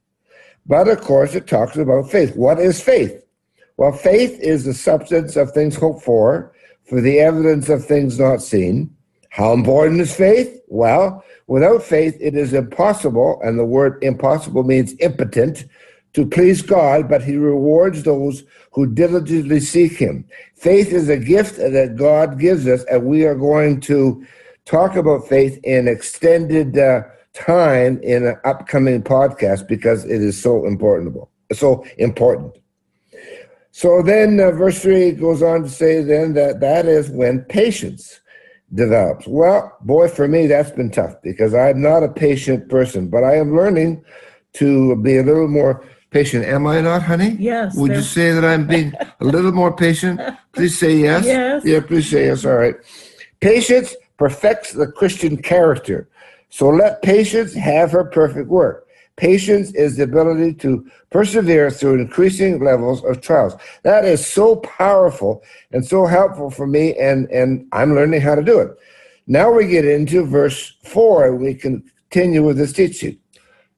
But 0.65 0.87
of 0.87 1.01
course, 1.01 1.33
it 1.33 1.47
talks 1.47 1.75
about 1.75 2.11
faith. 2.11 2.35
What 2.35 2.59
is 2.59 2.81
faith? 2.81 3.19
Well, 3.77 3.91
faith 3.91 4.39
is 4.39 4.63
the 4.63 4.75
substance 4.75 5.35
of 5.35 5.51
things 5.51 5.75
hoped 5.75 6.03
for, 6.03 6.53
for 6.87 7.01
the 7.01 7.19
evidence 7.19 7.67
of 7.67 7.83
things 7.83 8.19
not 8.19 8.41
seen. 8.43 8.95
How 9.33 9.53
important 9.53 10.01
is 10.01 10.15
faith? 10.15 10.61
Well, 10.67 11.23
Without 11.47 11.83
faith, 11.83 12.17
it 12.21 12.35
is 12.35 12.53
impossible, 12.53 13.39
and 13.43 13.59
the 13.59 13.65
word 13.65 14.01
impossible 14.01 14.63
means 14.63 14.95
impotent, 14.99 15.65
to 16.13 16.25
please 16.25 16.61
God, 16.61 17.09
but 17.09 17.23
He 17.23 17.35
rewards 17.35 18.03
those 18.03 18.43
who 18.71 18.85
diligently 18.85 19.59
seek 19.59 19.93
Him. 19.93 20.25
Faith 20.55 20.93
is 20.93 21.09
a 21.09 21.17
gift 21.17 21.57
that 21.57 21.95
God 21.97 22.39
gives 22.39 22.67
us, 22.67 22.83
and 22.85 23.05
we 23.05 23.25
are 23.25 23.35
going 23.35 23.81
to 23.81 24.25
talk 24.65 24.95
about 24.95 25.27
faith 25.27 25.59
in 25.63 25.87
extended 25.87 26.77
uh, 26.77 27.01
time 27.33 27.99
in 28.03 28.25
an 28.25 28.37
upcoming 28.45 29.03
podcast 29.03 29.67
because 29.67 30.05
it 30.05 30.21
is 30.21 30.41
so 30.41 30.65
important. 30.65 31.17
So 31.51 31.85
important. 31.97 32.57
So 33.71 34.01
then, 34.01 34.39
uh, 34.39 34.51
verse 34.51 34.81
3 34.81 35.11
goes 35.13 35.41
on 35.41 35.63
to 35.63 35.69
say 35.69 36.03
then 36.03 36.33
that 36.33 36.59
that 36.61 36.85
is 36.85 37.09
when 37.09 37.41
patience 37.41 38.21
develops. 38.73 39.27
Well, 39.27 39.75
boy, 39.81 40.07
for 40.07 40.27
me, 40.27 40.47
that's 40.47 40.71
been 40.71 40.91
tough 40.91 41.15
because 41.21 41.53
I'm 41.53 41.81
not 41.81 42.03
a 42.03 42.09
patient 42.09 42.69
person, 42.69 43.09
but 43.09 43.23
I 43.23 43.35
am 43.37 43.55
learning 43.55 44.03
to 44.53 44.95
be 44.97 45.17
a 45.17 45.23
little 45.23 45.47
more 45.47 45.83
patient. 46.11 46.45
Am 46.45 46.67
I 46.67 46.81
not, 46.81 47.01
honey? 47.03 47.35
Yes, 47.39 47.75
Would 47.75 47.91
you 47.91 48.01
say 48.01 48.31
that 48.31 48.45
I'm 48.45 48.67
being 48.67 48.93
a 49.19 49.25
little 49.25 49.51
more 49.51 49.75
patient? 49.75 50.21
Please 50.53 50.77
say 50.77 50.95
yes. 50.95 51.25
Yes. 51.25 51.65
Yeah, 51.65 51.81
please 51.81 52.09
say 52.09 52.25
yes. 52.25 52.45
All 52.45 52.55
right. 52.55 52.75
Patience 53.41 53.95
perfects 54.17 54.73
the 54.73 54.87
Christian 54.87 55.37
character. 55.37 56.07
So 56.49 56.69
let 56.69 57.01
patience 57.01 57.53
have 57.55 57.91
her 57.91 58.05
perfect 58.05 58.47
work. 58.47 58.82
Patience 59.15 59.71
is 59.73 59.97
the 59.97 60.03
ability 60.03 60.55
to 60.55 60.89
persevere 61.11 61.69
through 61.69 62.01
increasing 62.01 62.63
levels 62.63 63.03
of 63.03 63.21
trials. 63.21 63.55
That 63.83 64.05
is 64.05 64.25
so 64.25 64.55
powerful 64.57 65.43
and 65.71 65.85
so 65.85 66.07
helpful 66.07 66.49
for 66.49 66.65
me, 66.65 66.95
and, 66.95 67.29
and 67.29 67.67
I'm 67.71 67.93
learning 67.93 68.21
how 68.21 68.33
to 68.33 68.41
do 68.41 68.59
it. 68.59 68.71
Now 69.27 69.51
we 69.51 69.67
get 69.67 69.85
into 69.85 70.25
verse 70.25 70.75
4, 70.85 71.27
and 71.27 71.39
we 71.39 71.53
continue 71.53 72.43
with 72.43 72.57
this 72.57 72.73
teaching. 72.73 73.19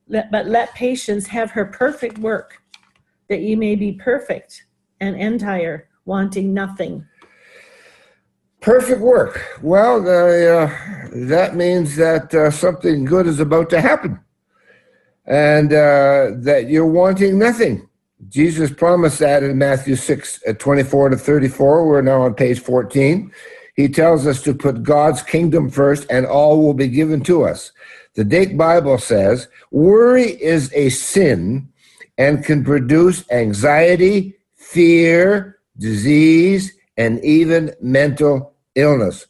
Let, 0.08 0.32
but 0.32 0.46
let 0.46 0.74
patience 0.74 1.28
have 1.28 1.52
her 1.52 1.66
perfect 1.66 2.18
work, 2.18 2.62
that 3.28 3.42
ye 3.42 3.56
may 3.56 3.76
be 3.76 3.92
perfect 3.92 4.66
and 5.02 5.18
entire, 5.18 5.90
wanting 6.06 6.54
nothing. 6.54 7.06
Perfect 8.62 9.02
work. 9.02 9.60
Well, 9.62 10.00
uh, 10.00 10.68
that 11.12 11.56
means 11.56 11.98
that 11.98 12.34
uh, 12.34 12.50
something 12.52 13.04
good 13.04 13.28
is 13.28 13.42
about 13.42 13.70
to 13.72 13.82
happen 13.82 14.20
and 15.26 15.74
uh, 15.74 16.32
that 16.38 16.68
you're 16.70 16.86
wanting 16.86 17.40
nothing. 17.40 17.88
Jesus 18.30 18.72
promised 18.72 19.20
that 19.20 19.44
in 19.44 19.58
Matthew 19.58 19.96
6 19.96 20.44
uh, 20.48 20.54
24 20.54 21.10
to 21.10 21.18
34. 21.18 21.88
We're 21.88 22.02
now 22.02 22.22
on 22.22 22.34
page 22.34 22.60
14. 22.60 23.32
He 23.76 23.90
tells 23.90 24.26
us 24.26 24.42
to 24.44 24.54
put 24.54 24.84
God's 24.84 25.22
kingdom 25.22 25.70
first 25.70 26.08
and 26.10 26.26
all 26.26 26.62
will 26.62 26.74
be 26.74 26.88
given 26.88 27.22
to 27.24 27.44
us. 27.44 27.72
The 28.14 28.24
Dake 28.24 28.58
Bible 28.58 28.98
says 28.98 29.48
worry 29.72 30.42
is 30.42 30.72
a 30.74 30.90
sin 30.90 31.68
and 32.18 32.46
can 32.46 32.64
produce 32.64 33.30
anxiety, 33.30 34.36
fear, 34.56 35.60
disease, 35.78 36.74
and 36.96 37.24
even 37.26 37.74
mental 37.82 38.54
illness. 38.76 39.28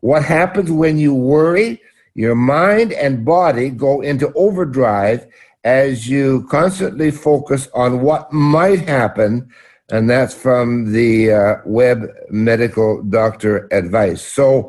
What 0.00 0.24
happens 0.24 0.70
when 0.70 0.98
you 0.98 1.14
worry? 1.14 1.82
Your 2.18 2.34
mind 2.34 2.92
and 2.94 3.24
body 3.24 3.70
go 3.70 4.00
into 4.00 4.32
overdrive 4.32 5.24
as 5.62 6.08
you 6.08 6.48
constantly 6.50 7.12
focus 7.12 7.68
on 7.74 8.00
what 8.00 8.32
might 8.32 8.80
happen, 8.80 9.48
and 9.92 10.10
that's 10.10 10.34
from 10.34 10.90
the 10.92 11.30
uh, 11.30 11.54
web 11.64 12.08
medical 12.28 13.04
doctor 13.04 13.68
advice. 13.70 14.20
So 14.20 14.68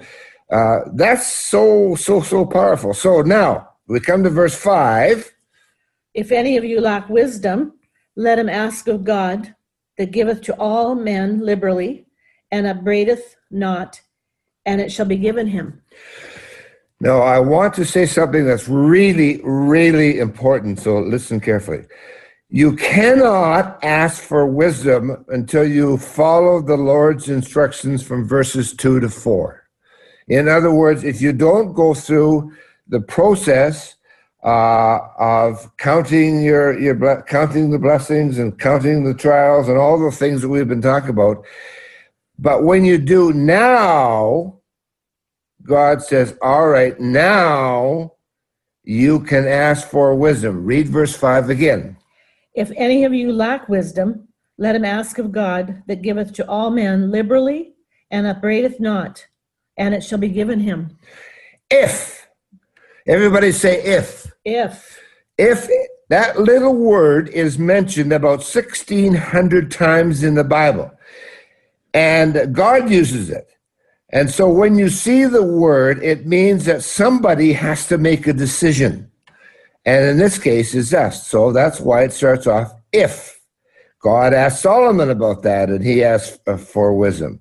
uh, 0.52 0.82
that's 0.94 1.26
so, 1.26 1.96
so, 1.96 2.22
so 2.22 2.46
powerful. 2.46 2.94
So 2.94 3.24
now 3.24 3.70
we 3.88 4.00
come 4.00 4.24
to 4.26 4.30
verse 4.30 4.56
5. 4.56 5.34
If 6.14 6.32
any 6.32 6.56
of 6.56 6.64
you 6.64 6.80
lack 6.80 7.10
wisdom, 7.10 7.74
let 8.16 8.38
him 8.38 8.48
ask 8.48 8.88
of 8.88 9.04
God, 9.04 9.56
that 9.98 10.12
giveth 10.12 10.44
to 10.44 10.56
all 10.60 10.94
men 10.94 11.40
liberally, 11.40 12.06
and 12.52 12.68
upbraideth 12.68 13.38
not, 13.50 14.00
and 14.68 14.80
it 14.80 14.92
shall 14.92 15.08
be 15.08 15.18
given 15.18 15.48
him. 15.48 15.82
Now, 17.02 17.22
I 17.22 17.40
want 17.40 17.74
to 17.76 17.86
say 17.86 18.06
something 18.06 18.46
that's 18.46 18.68
really, 18.68 19.40
really 19.44 20.20
important, 20.20 20.80
so 20.80 21.00
listen 21.00 21.40
carefully. 21.40 21.86
You 22.50 22.76
cannot 22.76 23.82
ask 23.84 24.22
for 24.22 24.46
wisdom 24.46 25.24
until 25.30 25.66
you 25.66 25.98
follow 25.98 26.62
the 26.62 26.76
Lord's 26.76 27.30
instructions 27.30 28.04
from 28.04 28.28
verses 28.28 28.76
2 28.76 29.00
to 29.00 29.10
4. 29.10 29.64
In 30.28 30.50
other 30.50 30.74
words, 30.74 31.04
if 31.06 31.22
you 31.22 31.32
don't 31.32 31.74
go 31.74 31.94
through 31.94 32.52
the 32.88 33.00
process 33.00 33.96
uh, 34.44 35.00
of 35.18 35.72
counting 35.78 36.42
your, 36.42 36.78
your 36.78 36.96
ble- 36.96 37.22
counting 37.28 37.72
the 37.72 37.80
blessings 37.80 38.38
and 38.38 38.60
counting 38.60 39.06
the 39.06 39.14
trials 39.14 39.70
and 39.70 39.78
all 39.78 39.98
the 39.98 40.12
things 40.12 40.42
that 40.42 40.50
we've 40.50 40.68
been 40.68 40.82
talking 40.82 41.12
about, 41.12 41.46
but 42.38 42.64
when 42.64 42.84
you 42.84 42.98
do 42.98 43.32
now, 43.32 44.59
God 45.64 46.02
says, 46.02 46.38
All 46.42 46.68
right, 46.68 47.00
now 47.00 48.14
you 48.84 49.20
can 49.20 49.48
ask 49.48 49.88
for 49.88 50.16
wisdom. 50.16 50.66
Read 50.66 50.88
verse 50.88 51.16
5 51.16 51.50
again. 51.50 51.98
If 52.56 52.72
any 52.76 53.04
of 53.04 53.14
you 53.14 53.32
lack 53.32 53.70
wisdom, 53.70 54.28
let 54.58 54.76
him 54.76 54.84
ask 54.84 55.18
of 55.20 55.32
God, 55.32 55.84
that 55.88 56.02
giveth 56.02 56.34
to 56.34 56.50
all 56.50 56.70
men 56.70 57.12
liberally, 57.12 57.74
and 58.12 58.28
upbraideth 58.28 58.80
not, 58.80 59.26
and 59.78 59.94
it 59.94 60.04
shall 60.04 60.18
be 60.18 60.28
given 60.28 60.60
him. 60.60 60.98
If, 61.70 62.28
everybody 63.08 63.52
say 63.52 63.82
if. 63.84 64.32
If, 64.44 65.00
If 65.38 65.70
that 66.10 66.40
little 66.40 66.76
word 66.76 67.30
is 67.30 67.60
mentioned 67.60 68.12
about 68.12 68.40
1,600 68.40 69.72
times 69.72 70.24
in 70.24 70.34
the 70.34 70.44
Bible, 70.44 70.92
and 71.94 72.54
God 72.54 72.90
uses 72.90 73.30
it. 73.30 73.56
And 74.12 74.30
so 74.30 74.50
when 74.50 74.78
you 74.78 74.90
see 74.90 75.26
the 75.26 75.44
word, 75.44 76.02
it 76.04 76.26
means 76.26 76.66
that 76.66 76.84
somebody 76.84 77.54
has 77.54 77.88
to 77.88 77.98
make 77.98 78.26
a 78.26 78.34
decision. 78.34 79.12
And 79.86 80.06
in 80.06 80.18
this 80.18 80.38
case, 80.38 80.74
it's 80.74 80.94
us. 80.94 81.28
So 81.28 81.52
that's 81.52 81.80
why 81.80 82.04
it 82.04 82.14
starts 82.14 82.48
off 82.48 82.74
if. 82.92 83.40
God 84.02 84.34
asked 84.34 84.62
Solomon 84.62 85.10
about 85.10 85.44
that, 85.44 85.70
and 85.70 85.84
he 85.84 86.04
asked 86.04 86.40
uh, 86.48 86.58
for 86.58 86.94
wisdom. 86.94 87.40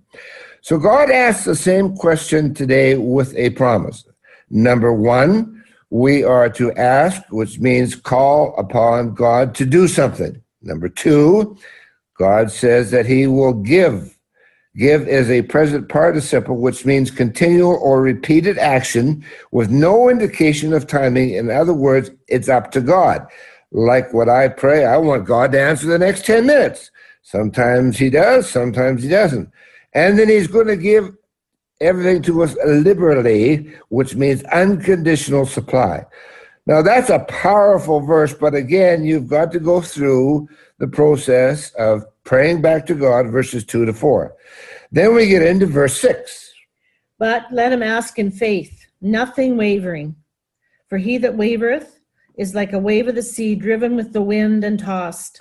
So 0.61 0.77
God 0.77 1.11
asks 1.11 1.45
the 1.45 1.55
same 1.55 1.97
question 1.97 2.53
today 2.53 2.97
with 2.97 3.35
a 3.37 3.51
promise. 3.51 4.05
Number 4.51 4.93
one, 4.93 5.65
we 5.91 6.25
are 6.25 6.51
to 6.51 6.73
ask, 6.73 7.23
which 7.31 7.61
means 7.61 7.95
call 7.95 8.55
upon 8.57 9.15
God 9.15 9.55
to 9.55 9.65
do 9.65 9.89
something. 9.89 10.43
Number 10.61 10.89
two, 10.89 11.57
God 12.19 12.51
says 12.51 12.91
that 12.91 13.07
he 13.07 13.27
will 13.27 13.55
give. 13.55 14.18
Give 14.79 15.09
is 15.09 15.29
a 15.29 15.43
present 15.43 15.89
participle, 15.89 16.57
which 16.57 16.87
means 16.87 17.11
continual 17.11 17.75
or 17.83 18.01
repeated 18.01 18.59
action 18.59 19.25
with 19.51 19.71
no 19.71 20.09
indication 20.09 20.73
of 20.73 20.87
timing. 20.87 21.35
In 21.35 21.51
other 21.51 21.75
words, 21.75 22.13
it's 22.29 22.49
up 22.49 22.71
to 22.71 22.81
God. 22.81 23.27
Like 23.73 24.15
what 24.15 24.29
I 24.29 24.47
pray, 24.47 24.85
I 24.85 24.97
want 24.97 25.27
God 25.27 25.51
to 25.51 25.61
answer 25.61 25.89
the 25.89 25.99
next 25.99 26.25
10 26.25 26.47
minutes. 26.47 26.93
Sometimes 27.23 27.99
he 27.99 28.09
does, 28.09 28.49
sometimes 28.49 29.03
he 29.03 29.09
doesn't. 29.09 29.51
And 29.95 30.17
then 30.17 30.29
he's 30.29 30.47
going 30.47 30.69
to 30.69 30.77
give 30.77 31.11
everything 31.81 32.23
to 32.23 32.45
us 32.45 32.57
liberally, 32.65 33.75
which 33.89 34.15
means 34.15 34.45
unconditional 34.45 35.45
supply. 35.45 36.07
Now, 36.67 36.83
that's 36.83 37.11
a 37.11 37.21
powerful 37.21 37.99
verse, 38.01 38.33
but 38.33 38.55
again, 38.55 39.05
you've 39.05 39.27
got 39.27 39.51
to 39.53 39.59
go 39.59 39.81
through 39.81 40.49
the 40.79 40.87
process 40.87 41.73
of 41.73 42.05
praying 42.29 42.61
back 42.61 42.85
to 42.85 42.95
God, 42.95 43.31
verses 43.31 43.65
2 43.65 43.87
to 43.87 43.93
4. 43.95 44.37
Then 44.93 45.15
we 45.15 45.29
get 45.29 45.41
into 45.41 45.65
verse 45.65 45.99
6. 45.99 46.53
but 47.19 47.47
let 47.51 47.73
him 47.73 47.83
ask 47.83 48.19
in 48.19 48.31
faith, 48.31 48.87
nothing 49.01 49.57
wavering. 49.57 50.15
For 50.91 50.99
he 50.99 51.17
that 51.19 51.33
wavereth 51.33 51.89
is 52.37 52.55
like 52.55 52.75
a 52.75 52.79
wave 52.79 53.09
of 53.09 53.15
the 53.15 53.23
sea, 53.23 53.55
driven 53.55 53.97
with 53.97 54.13
the 54.13 54.21
wind 54.21 54.63
and 54.63 54.79
tossed. 54.79 55.41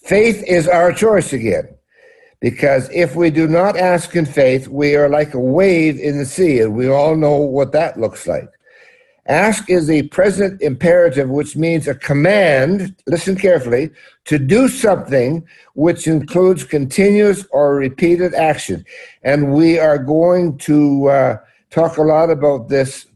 Faith 0.00 0.42
is 0.46 0.66
our 0.66 0.90
choice 0.90 1.34
again, 1.34 1.68
because 2.40 2.88
if 2.88 3.14
we 3.14 3.28
do 3.28 3.46
not 3.46 3.76
ask 3.76 4.16
in 4.16 4.24
faith, 4.24 4.68
we 4.68 4.96
are 4.96 5.10
like 5.10 5.34
a 5.34 5.38
wave 5.38 5.98
in 6.00 6.16
the 6.16 6.24
sea, 6.24 6.60
and 6.60 6.74
we 6.74 6.88
all 6.88 7.14
know 7.14 7.36
what 7.36 7.72
that 7.72 8.00
looks 8.00 8.26
like. 8.26 8.48
Ask 9.28 9.68
is 9.68 9.90
a 9.90 10.04
present 10.04 10.62
imperative, 10.62 11.28
which 11.28 11.54
means 11.54 11.86
a 11.86 11.94
command, 11.94 12.96
listen 13.06 13.36
carefully, 13.36 13.90
to 14.24 14.38
do 14.38 14.68
something 14.68 15.46
which 15.74 16.06
includes 16.06 16.64
continuous 16.64 17.46
or 17.50 17.76
repeated 17.76 18.32
action. 18.32 18.86
And 19.22 19.52
we 19.52 19.78
are 19.78 19.98
going 19.98 20.56
to 20.58 21.08
uh, 21.08 21.36
talk 21.70 21.98
a 21.98 22.02
lot 22.02 22.30
about 22.30 22.68
this 22.68 23.06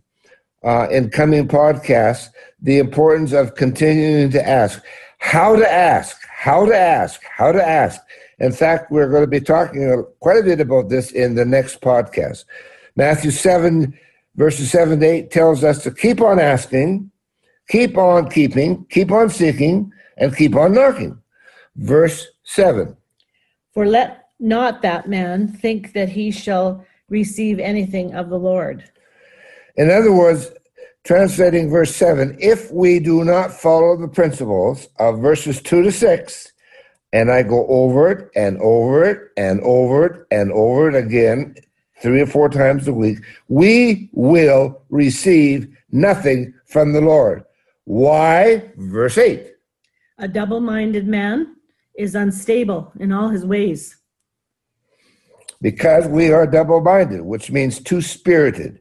uh, 0.62 0.86
in 0.90 1.08
coming 1.08 1.48
podcasts 1.48 2.28
the 2.60 2.78
importance 2.78 3.32
of 3.32 3.54
continuing 3.56 4.30
to 4.30 4.48
ask. 4.48 4.82
How 5.18 5.56
to 5.56 5.70
ask, 5.70 6.16
how 6.28 6.66
to 6.66 6.76
ask, 6.76 7.20
how 7.36 7.52
to 7.52 7.66
ask. 7.66 8.00
In 8.38 8.52
fact, 8.52 8.90
we're 8.90 9.08
going 9.08 9.22
to 9.22 9.28
be 9.28 9.40
talking 9.40 10.04
quite 10.20 10.38
a 10.38 10.42
bit 10.42 10.60
about 10.60 10.88
this 10.88 11.10
in 11.10 11.34
the 11.34 11.44
next 11.44 11.80
podcast. 11.80 12.44
Matthew 12.96 13.30
7, 13.30 13.98
verses 14.36 14.70
7 14.70 15.00
to 15.00 15.06
8 15.06 15.30
tells 15.30 15.64
us 15.64 15.82
to 15.82 15.90
keep 15.90 16.20
on 16.20 16.38
asking, 16.38 17.10
keep 17.68 17.96
on 17.96 18.30
keeping, 18.30 18.84
keep 18.86 19.10
on 19.10 19.30
seeking, 19.30 19.92
and 20.16 20.36
keep 20.36 20.54
on 20.54 20.74
knocking. 20.74 21.18
Verse 21.76 22.26
7. 22.44 22.96
For 23.72 23.86
let 23.86 24.26
not 24.38 24.82
that 24.82 25.08
man 25.08 25.48
think 25.48 25.92
that 25.92 26.08
he 26.08 26.30
shall 26.30 26.84
receive 27.08 27.58
anything 27.58 28.14
of 28.14 28.28
the 28.28 28.38
Lord. 28.38 28.90
In 29.76 29.90
other 29.90 30.12
words, 30.12 30.50
translating 31.04 31.70
verse 31.70 31.94
7, 31.94 32.36
if 32.40 32.70
we 32.70 32.98
do 32.98 33.24
not 33.24 33.52
follow 33.52 33.96
the 33.96 34.08
principles 34.08 34.88
of 34.98 35.20
verses 35.20 35.62
2 35.62 35.82
to 35.82 35.92
6, 35.92 36.52
and 37.12 37.30
I 37.30 37.42
go 37.42 37.66
over 37.66 38.10
it 38.10 38.30
and 38.34 38.58
over 38.58 39.04
it 39.04 39.30
and 39.36 39.60
over 39.60 40.06
it 40.06 40.26
and 40.30 40.50
over 40.52 40.88
it 40.88 40.94
again 40.94 41.54
three 42.02 42.20
or 42.20 42.26
four 42.26 42.48
times 42.48 42.88
a 42.88 42.92
week, 42.92 43.18
we 43.48 44.10
will 44.12 44.82
receive 44.90 45.68
nothing 45.92 46.52
from 46.66 46.92
the 46.92 47.00
Lord. 47.00 47.44
Why? 47.84 48.70
Verse 48.76 49.16
8. 49.16 49.46
A 50.18 50.28
double 50.28 50.60
minded 50.60 51.06
man 51.06 51.56
is 51.96 52.14
unstable 52.14 52.92
in 52.98 53.12
all 53.12 53.28
his 53.28 53.46
ways. 53.46 53.96
Because 55.60 56.08
we 56.08 56.32
are 56.32 56.46
double 56.46 56.80
minded, 56.80 57.22
which 57.22 57.52
means 57.52 57.78
two 57.78 58.02
spirited, 58.02 58.80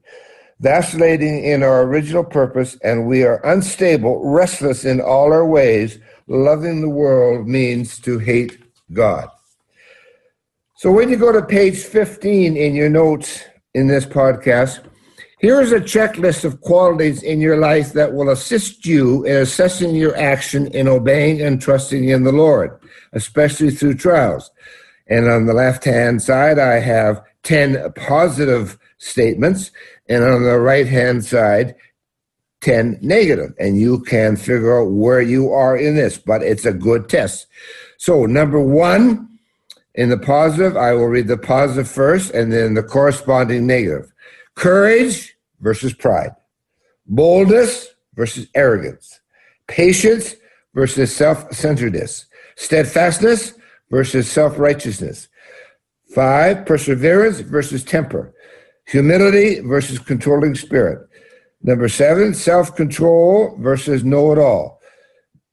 vacillating 0.59 1.43
in 1.43 1.61
our 1.61 1.83
original 1.83 2.23
purpose, 2.23 2.75
and 2.83 3.05
we 3.05 3.23
are 3.23 3.39
unstable, 3.45 4.25
restless 4.25 4.83
in 4.83 4.99
all 4.99 5.31
our 5.31 5.45
ways. 5.45 5.99
Loving 6.27 6.81
the 6.81 6.89
world 6.89 7.47
means 7.47 7.99
to 7.99 8.17
hate 8.17 8.57
God. 8.91 9.29
So 10.81 10.91
when 10.91 11.09
you 11.09 11.15
go 11.15 11.31
to 11.31 11.45
page 11.45 11.77
15 11.83 12.57
in 12.57 12.73
your 12.73 12.89
notes 12.89 13.43
in 13.75 13.85
this 13.85 14.03
podcast, 14.03 14.83
Here's 15.37 15.71
a 15.71 15.79
checklist 15.79 16.43
of 16.43 16.61
qualities 16.61 17.21
in 17.21 17.39
your 17.39 17.57
life 17.57 17.93
that 17.93 18.13
will 18.13 18.29
assist 18.29 18.85
you 18.85 19.23
in 19.25 19.37
assessing 19.37 19.95
your 19.95 20.15
action 20.15 20.67
in 20.67 20.87
obeying 20.87 21.39
and 21.39 21.61
trusting 21.61 22.09
in 22.09 22.23
the 22.23 22.31
Lord, 22.31 22.79
especially 23.13 23.69
through 23.69 23.95
trials. 23.95 24.49
And 25.07 25.29
on 25.29 25.45
the 25.45 25.53
left 25.53 25.83
hand 25.83 26.23
side, 26.23 26.57
I 26.57 26.79
have 26.79 27.21
10 27.43 27.93
positive 27.93 28.79
statements, 28.97 29.71
and 30.09 30.23
on 30.23 30.43
the 30.43 30.59
right 30.59 30.87
hand 30.87 31.25
side, 31.25 31.75
10 32.61 32.97
negative. 33.01 33.53
And 33.59 33.79
you 33.79 34.01
can 34.01 34.35
figure 34.35 34.81
out 34.81 34.91
where 34.91 35.21
you 35.21 35.51
are 35.51 35.77
in 35.77 35.95
this, 35.95 36.17
but 36.17 36.41
it's 36.41 36.65
a 36.65 36.73
good 36.73 37.07
test. 37.07 37.45
So, 37.97 38.25
number 38.25 38.59
one, 38.59 39.30
in 39.95 40.09
the 40.09 40.17
positive, 40.17 40.77
I 40.77 40.93
will 40.93 41.07
read 41.07 41.27
the 41.27 41.37
positive 41.37 41.89
first 41.89 42.33
and 42.33 42.51
then 42.51 42.75
the 42.75 42.83
corresponding 42.83 43.67
negative. 43.67 44.11
Courage 44.55 45.35
versus 45.59 45.93
pride. 45.93 46.31
Boldness 47.07 47.89
versus 48.15 48.47
arrogance. 48.55 49.19
Patience 49.67 50.35
versus 50.73 51.15
self 51.15 51.51
centeredness. 51.53 52.25
Steadfastness 52.55 53.53
versus 53.89 54.31
self 54.31 54.57
righteousness. 54.57 55.27
Five, 56.13 56.65
perseverance 56.65 57.39
versus 57.39 57.83
temper. 57.83 58.33
Humility 58.87 59.59
versus 59.59 59.99
controlling 59.99 60.55
spirit. 60.55 61.07
Number 61.63 61.87
seven, 61.87 62.33
self 62.33 62.75
control 62.75 63.57
versus 63.59 64.03
know 64.03 64.31
it 64.31 64.37
all. 64.37 64.81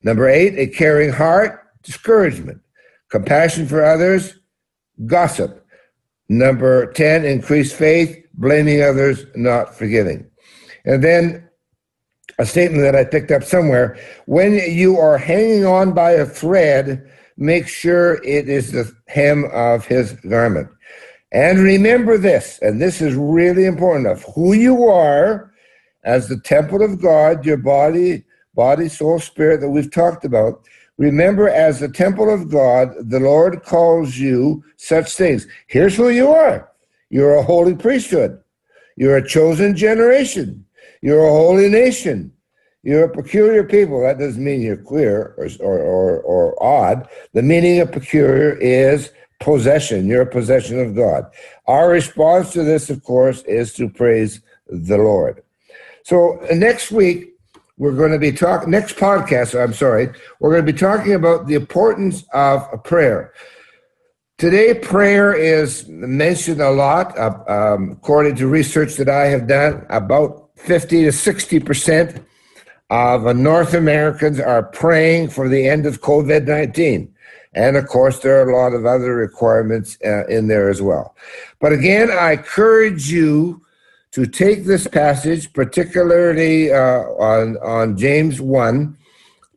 Number 0.03 0.29
eight, 0.29 0.55
a 0.57 0.66
caring 0.66 1.12
heart, 1.12 1.64
discouragement. 1.83 2.61
Compassion 3.11 3.66
for 3.66 3.85
others, 3.85 4.35
gossip. 5.07 5.64
Number 6.29 6.92
10, 6.92 7.25
increased 7.25 7.75
faith, 7.75 8.16
blaming 8.35 8.83
others, 8.83 9.25
not 9.35 9.75
forgiving. 9.75 10.31
And 10.85 11.03
then 11.03 11.49
a 12.38 12.47
statement 12.47 12.83
that 12.83 12.94
I 12.94 13.05
picked 13.05 13.31
up 13.31 13.42
somewhere 13.42 13.99
when 14.27 14.55
you 14.55 14.99
are 14.99 15.18
hanging 15.18 15.64
on 15.64 15.92
by 15.92 16.12
a 16.12 16.27
thread, 16.27 17.11
make 17.37 17.66
sure 17.66 18.23
it 18.25 18.49
is 18.49 18.73
the 18.73 18.92
hem 19.09 19.47
of 19.53 19.87
his 19.87 20.12
garment. 20.12 20.68
And 21.33 21.59
remember 21.59 22.16
this, 22.16 22.59
and 22.62 22.81
this 22.81 23.01
is 23.03 23.14
really 23.14 23.64
important 23.66 24.07
of 24.07 24.25
who 24.35 24.55
you 24.55 24.87
are 24.87 25.53
as 26.05 26.29
the 26.29 26.40
temple 26.40 26.83
of 26.83 27.03
God, 27.03 27.44
your 27.44 27.59
body, 27.59 28.25
body, 28.55 28.88
soul, 28.88 29.18
spirit 29.18 29.61
that 29.61 29.68
we've 29.68 29.90
talked 29.90 30.25
about. 30.25 30.66
Remember, 30.99 31.49
as 31.49 31.79
the 31.79 31.89
temple 31.89 32.29
of 32.29 32.51
God, 32.51 32.93
the 33.09 33.21
Lord 33.21 33.63
calls 33.63 34.19
you 34.19 34.65
such 34.77 35.15
things. 35.15 35.47
Here's 35.69 35.97
who 35.97 36.11
you 36.11 36.31
are 36.31 36.69
you're 37.11 37.37
a 37.37 37.43
holy 37.43 37.75
priesthood, 37.75 38.39
you're 38.97 39.17
a 39.17 39.27
chosen 39.27 39.75
generation, 39.77 40.67
you're 41.01 41.25
a 41.25 41.33
holy 41.33 41.69
nation, 41.69 42.33
you're 42.83 43.05
a 43.05 43.09
peculiar 43.09 43.65
people. 43.65 44.03
That 44.03 44.19
doesn't 44.19 44.43
mean 44.43 44.61
you're 44.61 44.77
queer 44.77 45.35
or, 45.39 45.49
or, 45.61 45.79
or, 45.79 46.21
or 46.21 46.63
odd. 46.63 47.09
The 47.33 47.43
meaning 47.43 47.81
of 47.81 47.93
peculiar 47.93 48.57
is 48.57 49.11
possession. 49.41 50.07
You're 50.07 50.23
a 50.23 50.27
possession 50.27 50.81
of 50.81 50.95
God. 50.95 51.27
Our 51.67 51.89
response 51.91 52.53
to 52.53 52.65
this, 52.65 52.91
of 52.91 53.03
course, 53.05 53.43
is 53.43 53.73
to 53.75 53.89
praise 53.89 54.41
the 54.67 54.99
Lord. 54.99 55.43
So 56.03 56.41
uh, 56.41 56.55
next 56.55 56.91
week, 56.91 57.35
we're 57.79 57.95
going 57.95 58.12
to 58.12 58.19
be 58.19 58.33
talking, 58.33 58.71
next 58.71 58.97
podcast, 58.97 59.59
I'm 59.59 59.73
sorry, 59.73 60.09
we're 60.41 60.51
going 60.51 60.67
to 60.67 60.73
be 60.73 60.79
talking 60.79 61.14
about 61.14 61.47
the 61.47 61.55
importance 61.55 62.25
of 62.33 62.85
prayer. 62.85 63.33
Today, 64.37 64.75
prayer 64.75 65.35
is 65.35 65.88
mentioned 65.88 66.61
a 66.61 66.71
lot. 66.71 67.17
Uh, 67.19 67.38
um, 67.49 67.93
according 67.93 68.37
to 68.37 68.47
research 68.47 68.97
that 68.97 69.09
I 69.09 69.27
have 69.27 69.49
done, 69.49 69.85
about 69.91 70.51
50 70.57 71.05
to 71.05 71.12
60 71.12 71.61
percent 71.61 72.25
of 72.91 73.37
North 73.37 73.75
Americans 73.75 74.41
are 74.41 74.62
praying 74.62 75.31
for 75.31 75.49
the 75.49 75.69
end 75.69 75.87
of 75.87 76.01
COVID 76.01 76.47
19. 76.47 77.12
And 77.55 77.77
of 77.77 77.87
course, 77.88 78.21
there 78.21 78.41
are 78.41 78.49
a 78.49 78.57
lot 78.57 78.75
of 78.75 78.87
other 78.87 79.14
requirements 79.14 79.99
uh, 80.05 80.27
in 80.27 80.47
there 80.47 80.69
as 80.69 80.81
well. 80.81 81.17
But 81.61 81.73
again, 81.73 82.11
I 82.11 82.33
encourage 82.33 83.11
you 83.11 83.64
to 84.12 84.27
take 84.27 84.64
this 84.64 84.87
passage, 84.87 85.53
particularly 85.53 86.73
uh, 86.73 87.03
on, 87.03 87.57
on 87.59 87.97
James 87.97 88.40
1 88.40 88.97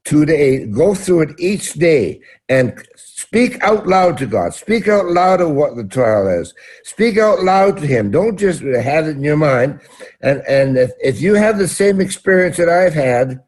2 0.04 0.26
to 0.26 0.34
8, 0.34 0.72
go 0.72 0.96
through 0.96 1.22
it 1.22 1.40
each 1.40 1.74
day 1.74 2.20
and 2.50 2.74
speak 2.96 3.62
out 3.62 3.88
loud 3.88 4.18
to 4.18 4.26
God. 4.26 4.54
Speak 4.54 4.88
out 4.88 5.06
loud 5.06 5.42
of 5.42 5.52
what 5.52 5.76
the 5.76 5.84
trial 5.84 6.28
is. 6.28 6.54
Speak 6.84 7.18
out 7.18 7.44
loud 7.44 7.78
to 7.78 7.88
Him. 7.88 8.12
Don't 8.12 8.38
just 8.38 8.62
have 8.62 9.08
it 9.08 9.18
in 9.18 9.24
your 9.24 9.38
mind. 9.38 9.80
And, 10.22 10.42
and 10.48 10.78
if, 10.78 10.92
if 11.02 11.22
you 11.22 11.36
have 11.36 11.58
the 11.58 11.68
same 11.68 12.02
experience 12.02 12.58
that 12.58 12.68
I've 12.70 12.94
had, 12.94 13.44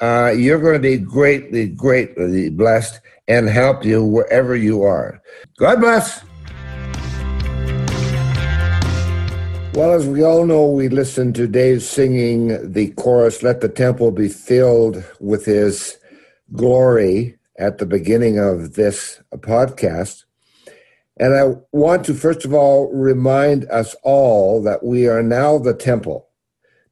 uh, 0.00 0.34
you're 0.36 0.60
going 0.60 0.74
to 0.74 0.78
be 0.78 0.98
greatly, 0.98 1.68
greatly 1.68 2.50
blessed 2.50 3.00
and 3.26 3.48
help 3.48 3.84
you 3.84 4.04
wherever 4.04 4.54
you 4.54 4.82
are. 4.82 5.22
God 5.58 5.80
bless. 5.80 6.22
Well, 9.76 9.92
as 9.92 10.06
we 10.06 10.22
all 10.24 10.46
know, 10.46 10.70
we 10.70 10.88
listened 10.88 11.34
to 11.34 11.46
Dave 11.46 11.82
singing 11.82 12.72
the 12.72 12.92
chorus, 12.92 13.42
Let 13.42 13.60
the 13.60 13.68
Temple 13.68 14.10
Be 14.10 14.26
Filled 14.26 15.04
with 15.20 15.44
His 15.44 15.98
Glory, 16.54 17.36
at 17.58 17.76
the 17.76 17.84
beginning 17.84 18.38
of 18.38 18.72
this 18.72 19.20
podcast. 19.34 20.24
And 21.18 21.34
I 21.34 21.60
want 21.72 22.06
to, 22.06 22.14
first 22.14 22.46
of 22.46 22.54
all, 22.54 22.90
remind 22.90 23.66
us 23.66 23.94
all 24.02 24.62
that 24.62 24.82
we 24.82 25.08
are 25.08 25.22
now 25.22 25.58
the 25.58 25.74
temple. 25.74 26.26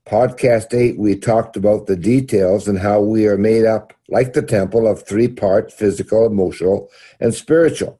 Podcast 0.07 0.75
8, 0.79 0.99
we 0.99 1.16
talked 1.16 1.57
about 1.57 1.87
the 1.87 1.97
details 1.97 2.68
and 2.68 2.79
how 2.79 3.01
we 3.01 3.27
are 3.27 3.38
made 3.38 3.64
up, 3.64 3.94
like 4.11 4.35
the 4.35 4.42
temple, 4.42 4.87
of 4.87 5.07
three 5.07 5.29
parts 5.29 5.73
physical, 5.73 6.27
emotional, 6.27 6.90
and 7.18 7.33
spiritual. 7.33 7.99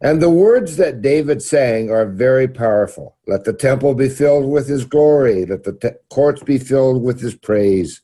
And 0.00 0.22
the 0.22 0.30
words 0.30 0.76
that 0.76 1.02
David 1.02 1.42
sang 1.42 1.90
are 1.90 2.06
very 2.06 2.46
powerful. 2.46 3.16
Let 3.26 3.44
the 3.44 3.52
temple 3.52 3.94
be 3.94 4.08
filled 4.08 4.48
with 4.48 4.68
his 4.68 4.84
glory. 4.84 5.44
Let 5.44 5.64
the 5.64 5.72
te- 5.72 5.98
courts 6.08 6.42
be 6.42 6.58
filled 6.58 7.02
with 7.02 7.20
his 7.20 7.34
praise. 7.34 8.00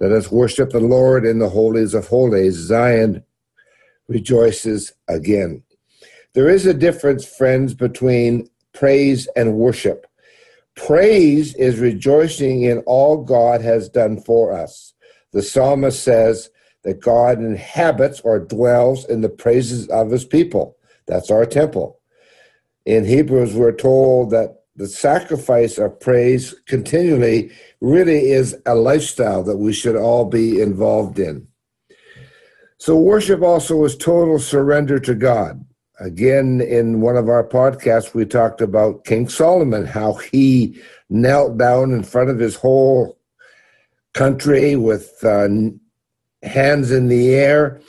Let 0.00 0.12
us 0.12 0.30
worship 0.30 0.70
the 0.70 0.80
Lord 0.80 1.24
in 1.24 1.38
the 1.38 1.48
holies 1.48 1.94
of 1.94 2.08
holies. 2.08 2.56
Zion 2.56 3.24
rejoices 4.06 4.92
again. 5.08 5.62
There 6.34 6.50
is 6.50 6.66
a 6.66 6.74
difference, 6.74 7.24
friends, 7.24 7.72
between 7.72 8.50
praise 8.74 9.26
and 9.34 9.54
worship. 9.54 10.06
Praise 10.74 11.54
is 11.54 11.78
rejoicing 11.78 12.64
in 12.64 12.78
all 12.80 13.22
God 13.22 13.62
has 13.62 13.88
done 13.88 14.20
for 14.20 14.52
us. 14.52 14.92
The 15.32 15.42
psalmist 15.42 16.02
says 16.02 16.50
that 16.82 17.00
God 17.00 17.38
inhabits 17.38 18.20
or 18.20 18.40
dwells 18.40 19.06
in 19.06 19.20
the 19.20 19.28
praises 19.28 19.88
of 19.88 20.10
his 20.10 20.24
people. 20.24 20.73
That's 21.06 21.30
our 21.30 21.46
temple. 21.46 22.00
In 22.86 23.04
Hebrews, 23.04 23.54
we're 23.54 23.72
told 23.72 24.30
that 24.30 24.64
the 24.76 24.88
sacrifice 24.88 25.78
of 25.78 26.00
praise 26.00 26.54
continually 26.66 27.50
really 27.80 28.30
is 28.30 28.56
a 28.66 28.74
lifestyle 28.74 29.42
that 29.44 29.56
we 29.56 29.72
should 29.72 29.96
all 29.96 30.24
be 30.24 30.60
involved 30.60 31.18
in. 31.18 31.46
So, 32.78 32.98
worship 32.98 33.40
also 33.40 33.84
is 33.84 33.96
total 33.96 34.38
surrender 34.38 34.98
to 35.00 35.14
God. 35.14 35.64
Again, 36.00 36.60
in 36.60 37.00
one 37.00 37.16
of 37.16 37.28
our 37.28 37.46
podcasts, 37.46 38.14
we 38.14 38.26
talked 38.26 38.60
about 38.60 39.04
King 39.04 39.28
Solomon, 39.28 39.86
how 39.86 40.14
he 40.14 40.80
knelt 41.08 41.56
down 41.56 41.92
in 41.92 42.02
front 42.02 42.30
of 42.30 42.38
his 42.38 42.56
whole 42.56 43.16
country 44.12 44.74
with 44.74 45.22
uh, 45.22 45.48
hands 46.42 46.90
in 46.90 47.08
the 47.08 47.34
air 47.34 47.80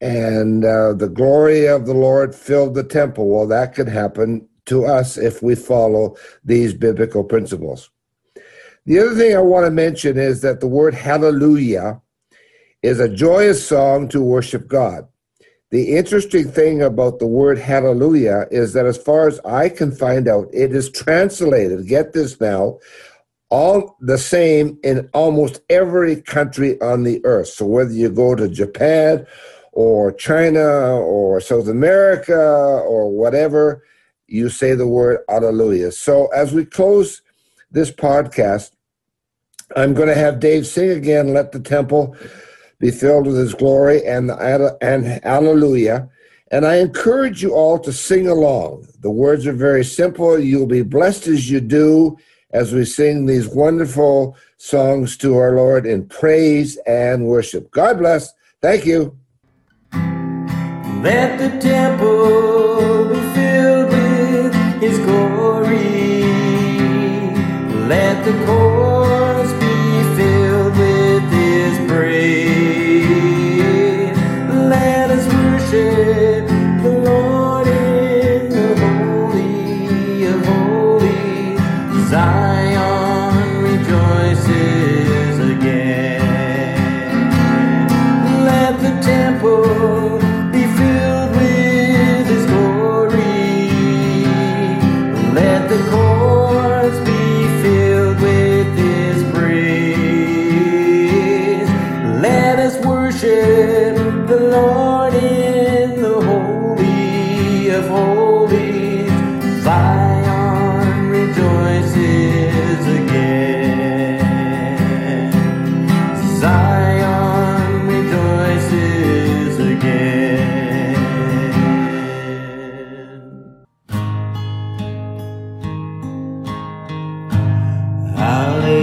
and 0.00 0.64
uh, 0.64 0.94
the 0.94 1.08
glory 1.08 1.66
of 1.66 1.86
the 1.86 1.94
Lord 1.94 2.34
filled 2.34 2.74
the 2.74 2.84
temple. 2.84 3.28
Well, 3.28 3.46
that 3.48 3.74
could 3.74 3.88
happen 3.88 4.48
to 4.66 4.84
us 4.84 5.16
if 5.16 5.42
we 5.42 5.54
follow 5.54 6.16
these 6.44 6.74
biblical 6.74 7.24
principles. 7.24 7.90
The 8.86 9.00
other 9.00 9.14
thing 9.14 9.36
I 9.36 9.40
want 9.40 9.66
to 9.66 9.70
mention 9.70 10.18
is 10.18 10.40
that 10.42 10.60
the 10.60 10.68
word 10.68 10.94
hallelujah 10.94 12.00
is 12.82 13.00
a 13.00 13.08
joyous 13.08 13.66
song 13.66 14.08
to 14.08 14.22
worship 14.22 14.68
God. 14.68 15.06
The 15.70 15.96
interesting 15.96 16.50
thing 16.50 16.80
about 16.80 17.18
the 17.18 17.26
word 17.26 17.58
hallelujah 17.58 18.46
is 18.50 18.72
that, 18.72 18.86
as 18.86 18.96
far 18.96 19.28
as 19.28 19.38
I 19.40 19.68
can 19.68 19.92
find 19.92 20.26
out, 20.26 20.48
it 20.52 20.72
is 20.72 20.90
translated, 20.90 21.86
get 21.86 22.14
this 22.14 22.40
now, 22.40 22.78
all 23.50 23.96
the 24.00 24.16
same 24.16 24.78
in 24.82 25.10
almost 25.12 25.60
every 25.68 26.22
country 26.22 26.80
on 26.80 27.02
the 27.02 27.20
earth. 27.24 27.48
So 27.48 27.66
whether 27.66 27.92
you 27.92 28.10
go 28.10 28.34
to 28.34 28.48
Japan 28.48 29.26
or 29.78 30.10
China 30.10 30.98
or 30.98 31.40
South 31.40 31.68
America 31.68 32.34
or 32.34 33.08
whatever, 33.12 33.84
you 34.26 34.48
say 34.48 34.74
the 34.74 34.88
word 34.88 35.20
Alleluia. 35.28 35.92
So 35.92 36.26
as 36.34 36.52
we 36.52 36.64
close 36.64 37.22
this 37.70 37.92
podcast, 37.92 38.72
I'm 39.76 39.94
going 39.94 40.08
to 40.08 40.16
have 40.16 40.40
Dave 40.40 40.66
sing 40.66 40.90
again, 40.90 41.32
Let 41.32 41.52
the 41.52 41.60
Temple 41.60 42.16
be 42.80 42.90
filled 42.90 43.28
with 43.28 43.36
his 43.36 43.54
glory 43.54 44.04
and 44.04 44.32
and 44.32 45.22
hallelujah. 45.22 46.10
And 46.50 46.66
I 46.66 46.78
encourage 46.78 47.40
you 47.40 47.54
all 47.54 47.78
to 47.78 47.92
sing 47.92 48.26
along. 48.26 48.88
The 48.98 49.12
words 49.12 49.46
are 49.46 49.52
very 49.52 49.84
simple. 49.84 50.40
You'll 50.40 50.66
be 50.66 50.82
blessed 50.82 51.28
as 51.28 51.48
you 51.48 51.60
do 51.60 52.18
as 52.50 52.72
we 52.72 52.84
sing 52.84 53.26
these 53.26 53.46
wonderful 53.46 54.36
songs 54.56 55.16
to 55.18 55.36
our 55.36 55.54
Lord 55.54 55.86
in 55.86 56.08
praise 56.08 56.76
and 56.78 57.26
worship. 57.26 57.70
God 57.70 57.98
bless. 57.98 58.32
Thank 58.60 58.84
you. 58.84 59.16
Let 61.02 61.38
the 61.38 61.50
temple 61.60 63.10
be 63.10 63.20
filled 63.32 63.90
with 63.92 64.54
his 64.82 64.98
glory. 64.98 66.24
Let 67.86 68.24
the 68.24 68.32
courts 68.44 69.27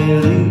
Hallelujah, 0.06 0.45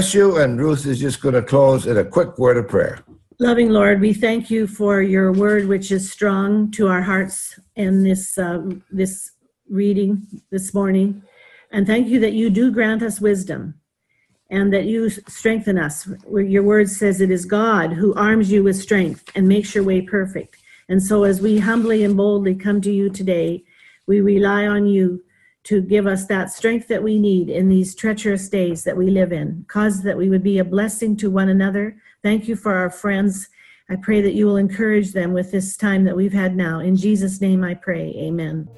bless 0.00 0.14
you. 0.14 0.38
And 0.38 0.58
Ruth 0.58 0.86
is 0.86 0.98
just 0.98 1.20
going 1.20 1.34
to 1.34 1.42
close 1.42 1.86
in 1.86 1.98
a 1.98 2.04
quick 2.04 2.38
word 2.38 2.56
of 2.56 2.66
prayer. 2.68 3.00
Loving 3.38 3.68
Lord, 3.68 4.00
we 4.00 4.14
thank 4.14 4.50
you 4.50 4.66
for 4.66 5.02
your 5.02 5.30
word, 5.30 5.68
which 5.68 5.92
is 5.92 6.10
strong 6.10 6.70
to 6.70 6.88
our 6.88 7.02
hearts 7.02 7.60
in 7.76 8.02
this 8.02 8.38
um, 8.38 8.82
this 8.90 9.32
reading 9.68 10.26
this 10.50 10.72
morning, 10.72 11.22
and 11.70 11.86
thank 11.86 12.08
you 12.08 12.18
that 12.20 12.32
you 12.32 12.48
do 12.48 12.70
grant 12.70 13.02
us 13.02 13.20
wisdom, 13.20 13.74
and 14.50 14.72
that 14.72 14.86
you 14.86 15.10
strengthen 15.10 15.76
us. 15.76 16.08
Your 16.30 16.62
word 16.62 16.88
says 16.88 17.20
it 17.20 17.30
is 17.30 17.44
God 17.44 17.92
who 17.92 18.14
arms 18.14 18.50
you 18.50 18.62
with 18.62 18.76
strength 18.76 19.24
and 19.34 19.46
makes 19.46 19.74
your 19.74 19.84
way 19.84 20.00
perfect. 20.00 20.56
And 20.88 21.02
so, 21.02 21.24
as 21.24 21.42
we 21.42 21.58
humbly 21.58 22.04
and 22.04 22.16
boldly 22.16 22.54
come 22.54 22.80
to 22.80 22.90
you 22.90 23.10
today, 23.10 23.64
we 24.06 24.22
rely 24.22 24.66
on 24.66 24.86
you 24.86 25.22
to 25.64 25.82
give 25.82 26.06
us 26.06 26.26
that 26.26 26.50
strength 26.50 26.88
that 26.88 27.02
we 27.02 27.18
need 27.18 27.50
in 27.50 27.68
these 27.68 27.94
treacherous 27.94 28.48
days 28.48 28.84
that 28.84 28.96
we 28.96 29.10
live 29.10 29.32
in. 29.32 29.64
Cause 29.68 30.02
that 30.02 30.16
we 30.16 30.30
would 30.30 30.42
be 30.42 30.58
a 30.58 30.64
blessing 30.64 31.16
to 31.18 31.30
one 31.30 31.48
another. 31.48 31.96
Thank 32.22 32.48
you 32.48 32.56
for 32.56 32.74
our 32.74 32.90
friends. 32.90 33.48
I 33.88 33.96
pray 33.96 34.20
that 34.22 34.34
you 34.34 34.46
will 34.46 34.56
encourage 34.56 35.12
them 35.12 35.32
with 35.32 35.50
this 35.50 35.76
time 35.76 36.04
that 36.04 36.16
we've 36.16 36.32
had 36.32 36.56
now. 36.56 36.80
In 36.80 36.96
Jesus' 36.96 37.40
name 37.40 37.64
I 37.64 37.74
pray. 37.74 38.14
Amen. 38.16 38.68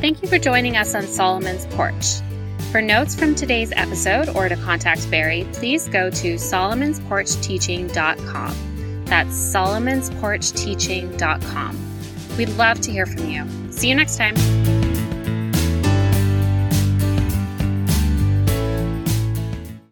Thank 0.00 0.20
you 0.20 0.28
for 0.28 0.38
joining 0.38 0.76
us 0.76 0.94
on 0.94 1.06
Solomon's 1.06 1.66
Porch. 1.66 2.04
For 2.72 2.82
notes 2.82 3.14
from 3.14 3.34
today's 3.34 3.72
episode 3.76 4.30
or 4.30 4.48
to 4.48 4.56
contact 4.56 5.10
Barry, 5.10 5.46
please 5.52 5.88
go 5.88 6.10
to 6.10 6.34
solomonsporchteaching.com. 6.34 8.71
That's 9.12 9.36
solomonsporchteaching.com. 9.54 12.36
We'd 12.38 12.48
love 12.48 12.80
to 12.80 12.90
hear 12.90 13.04
from 13.04 13.28
you. 13.28 13.46
See 13.70 13.90
you 13.90 13.94
next 13.94 14.16
time. 14.16 14.81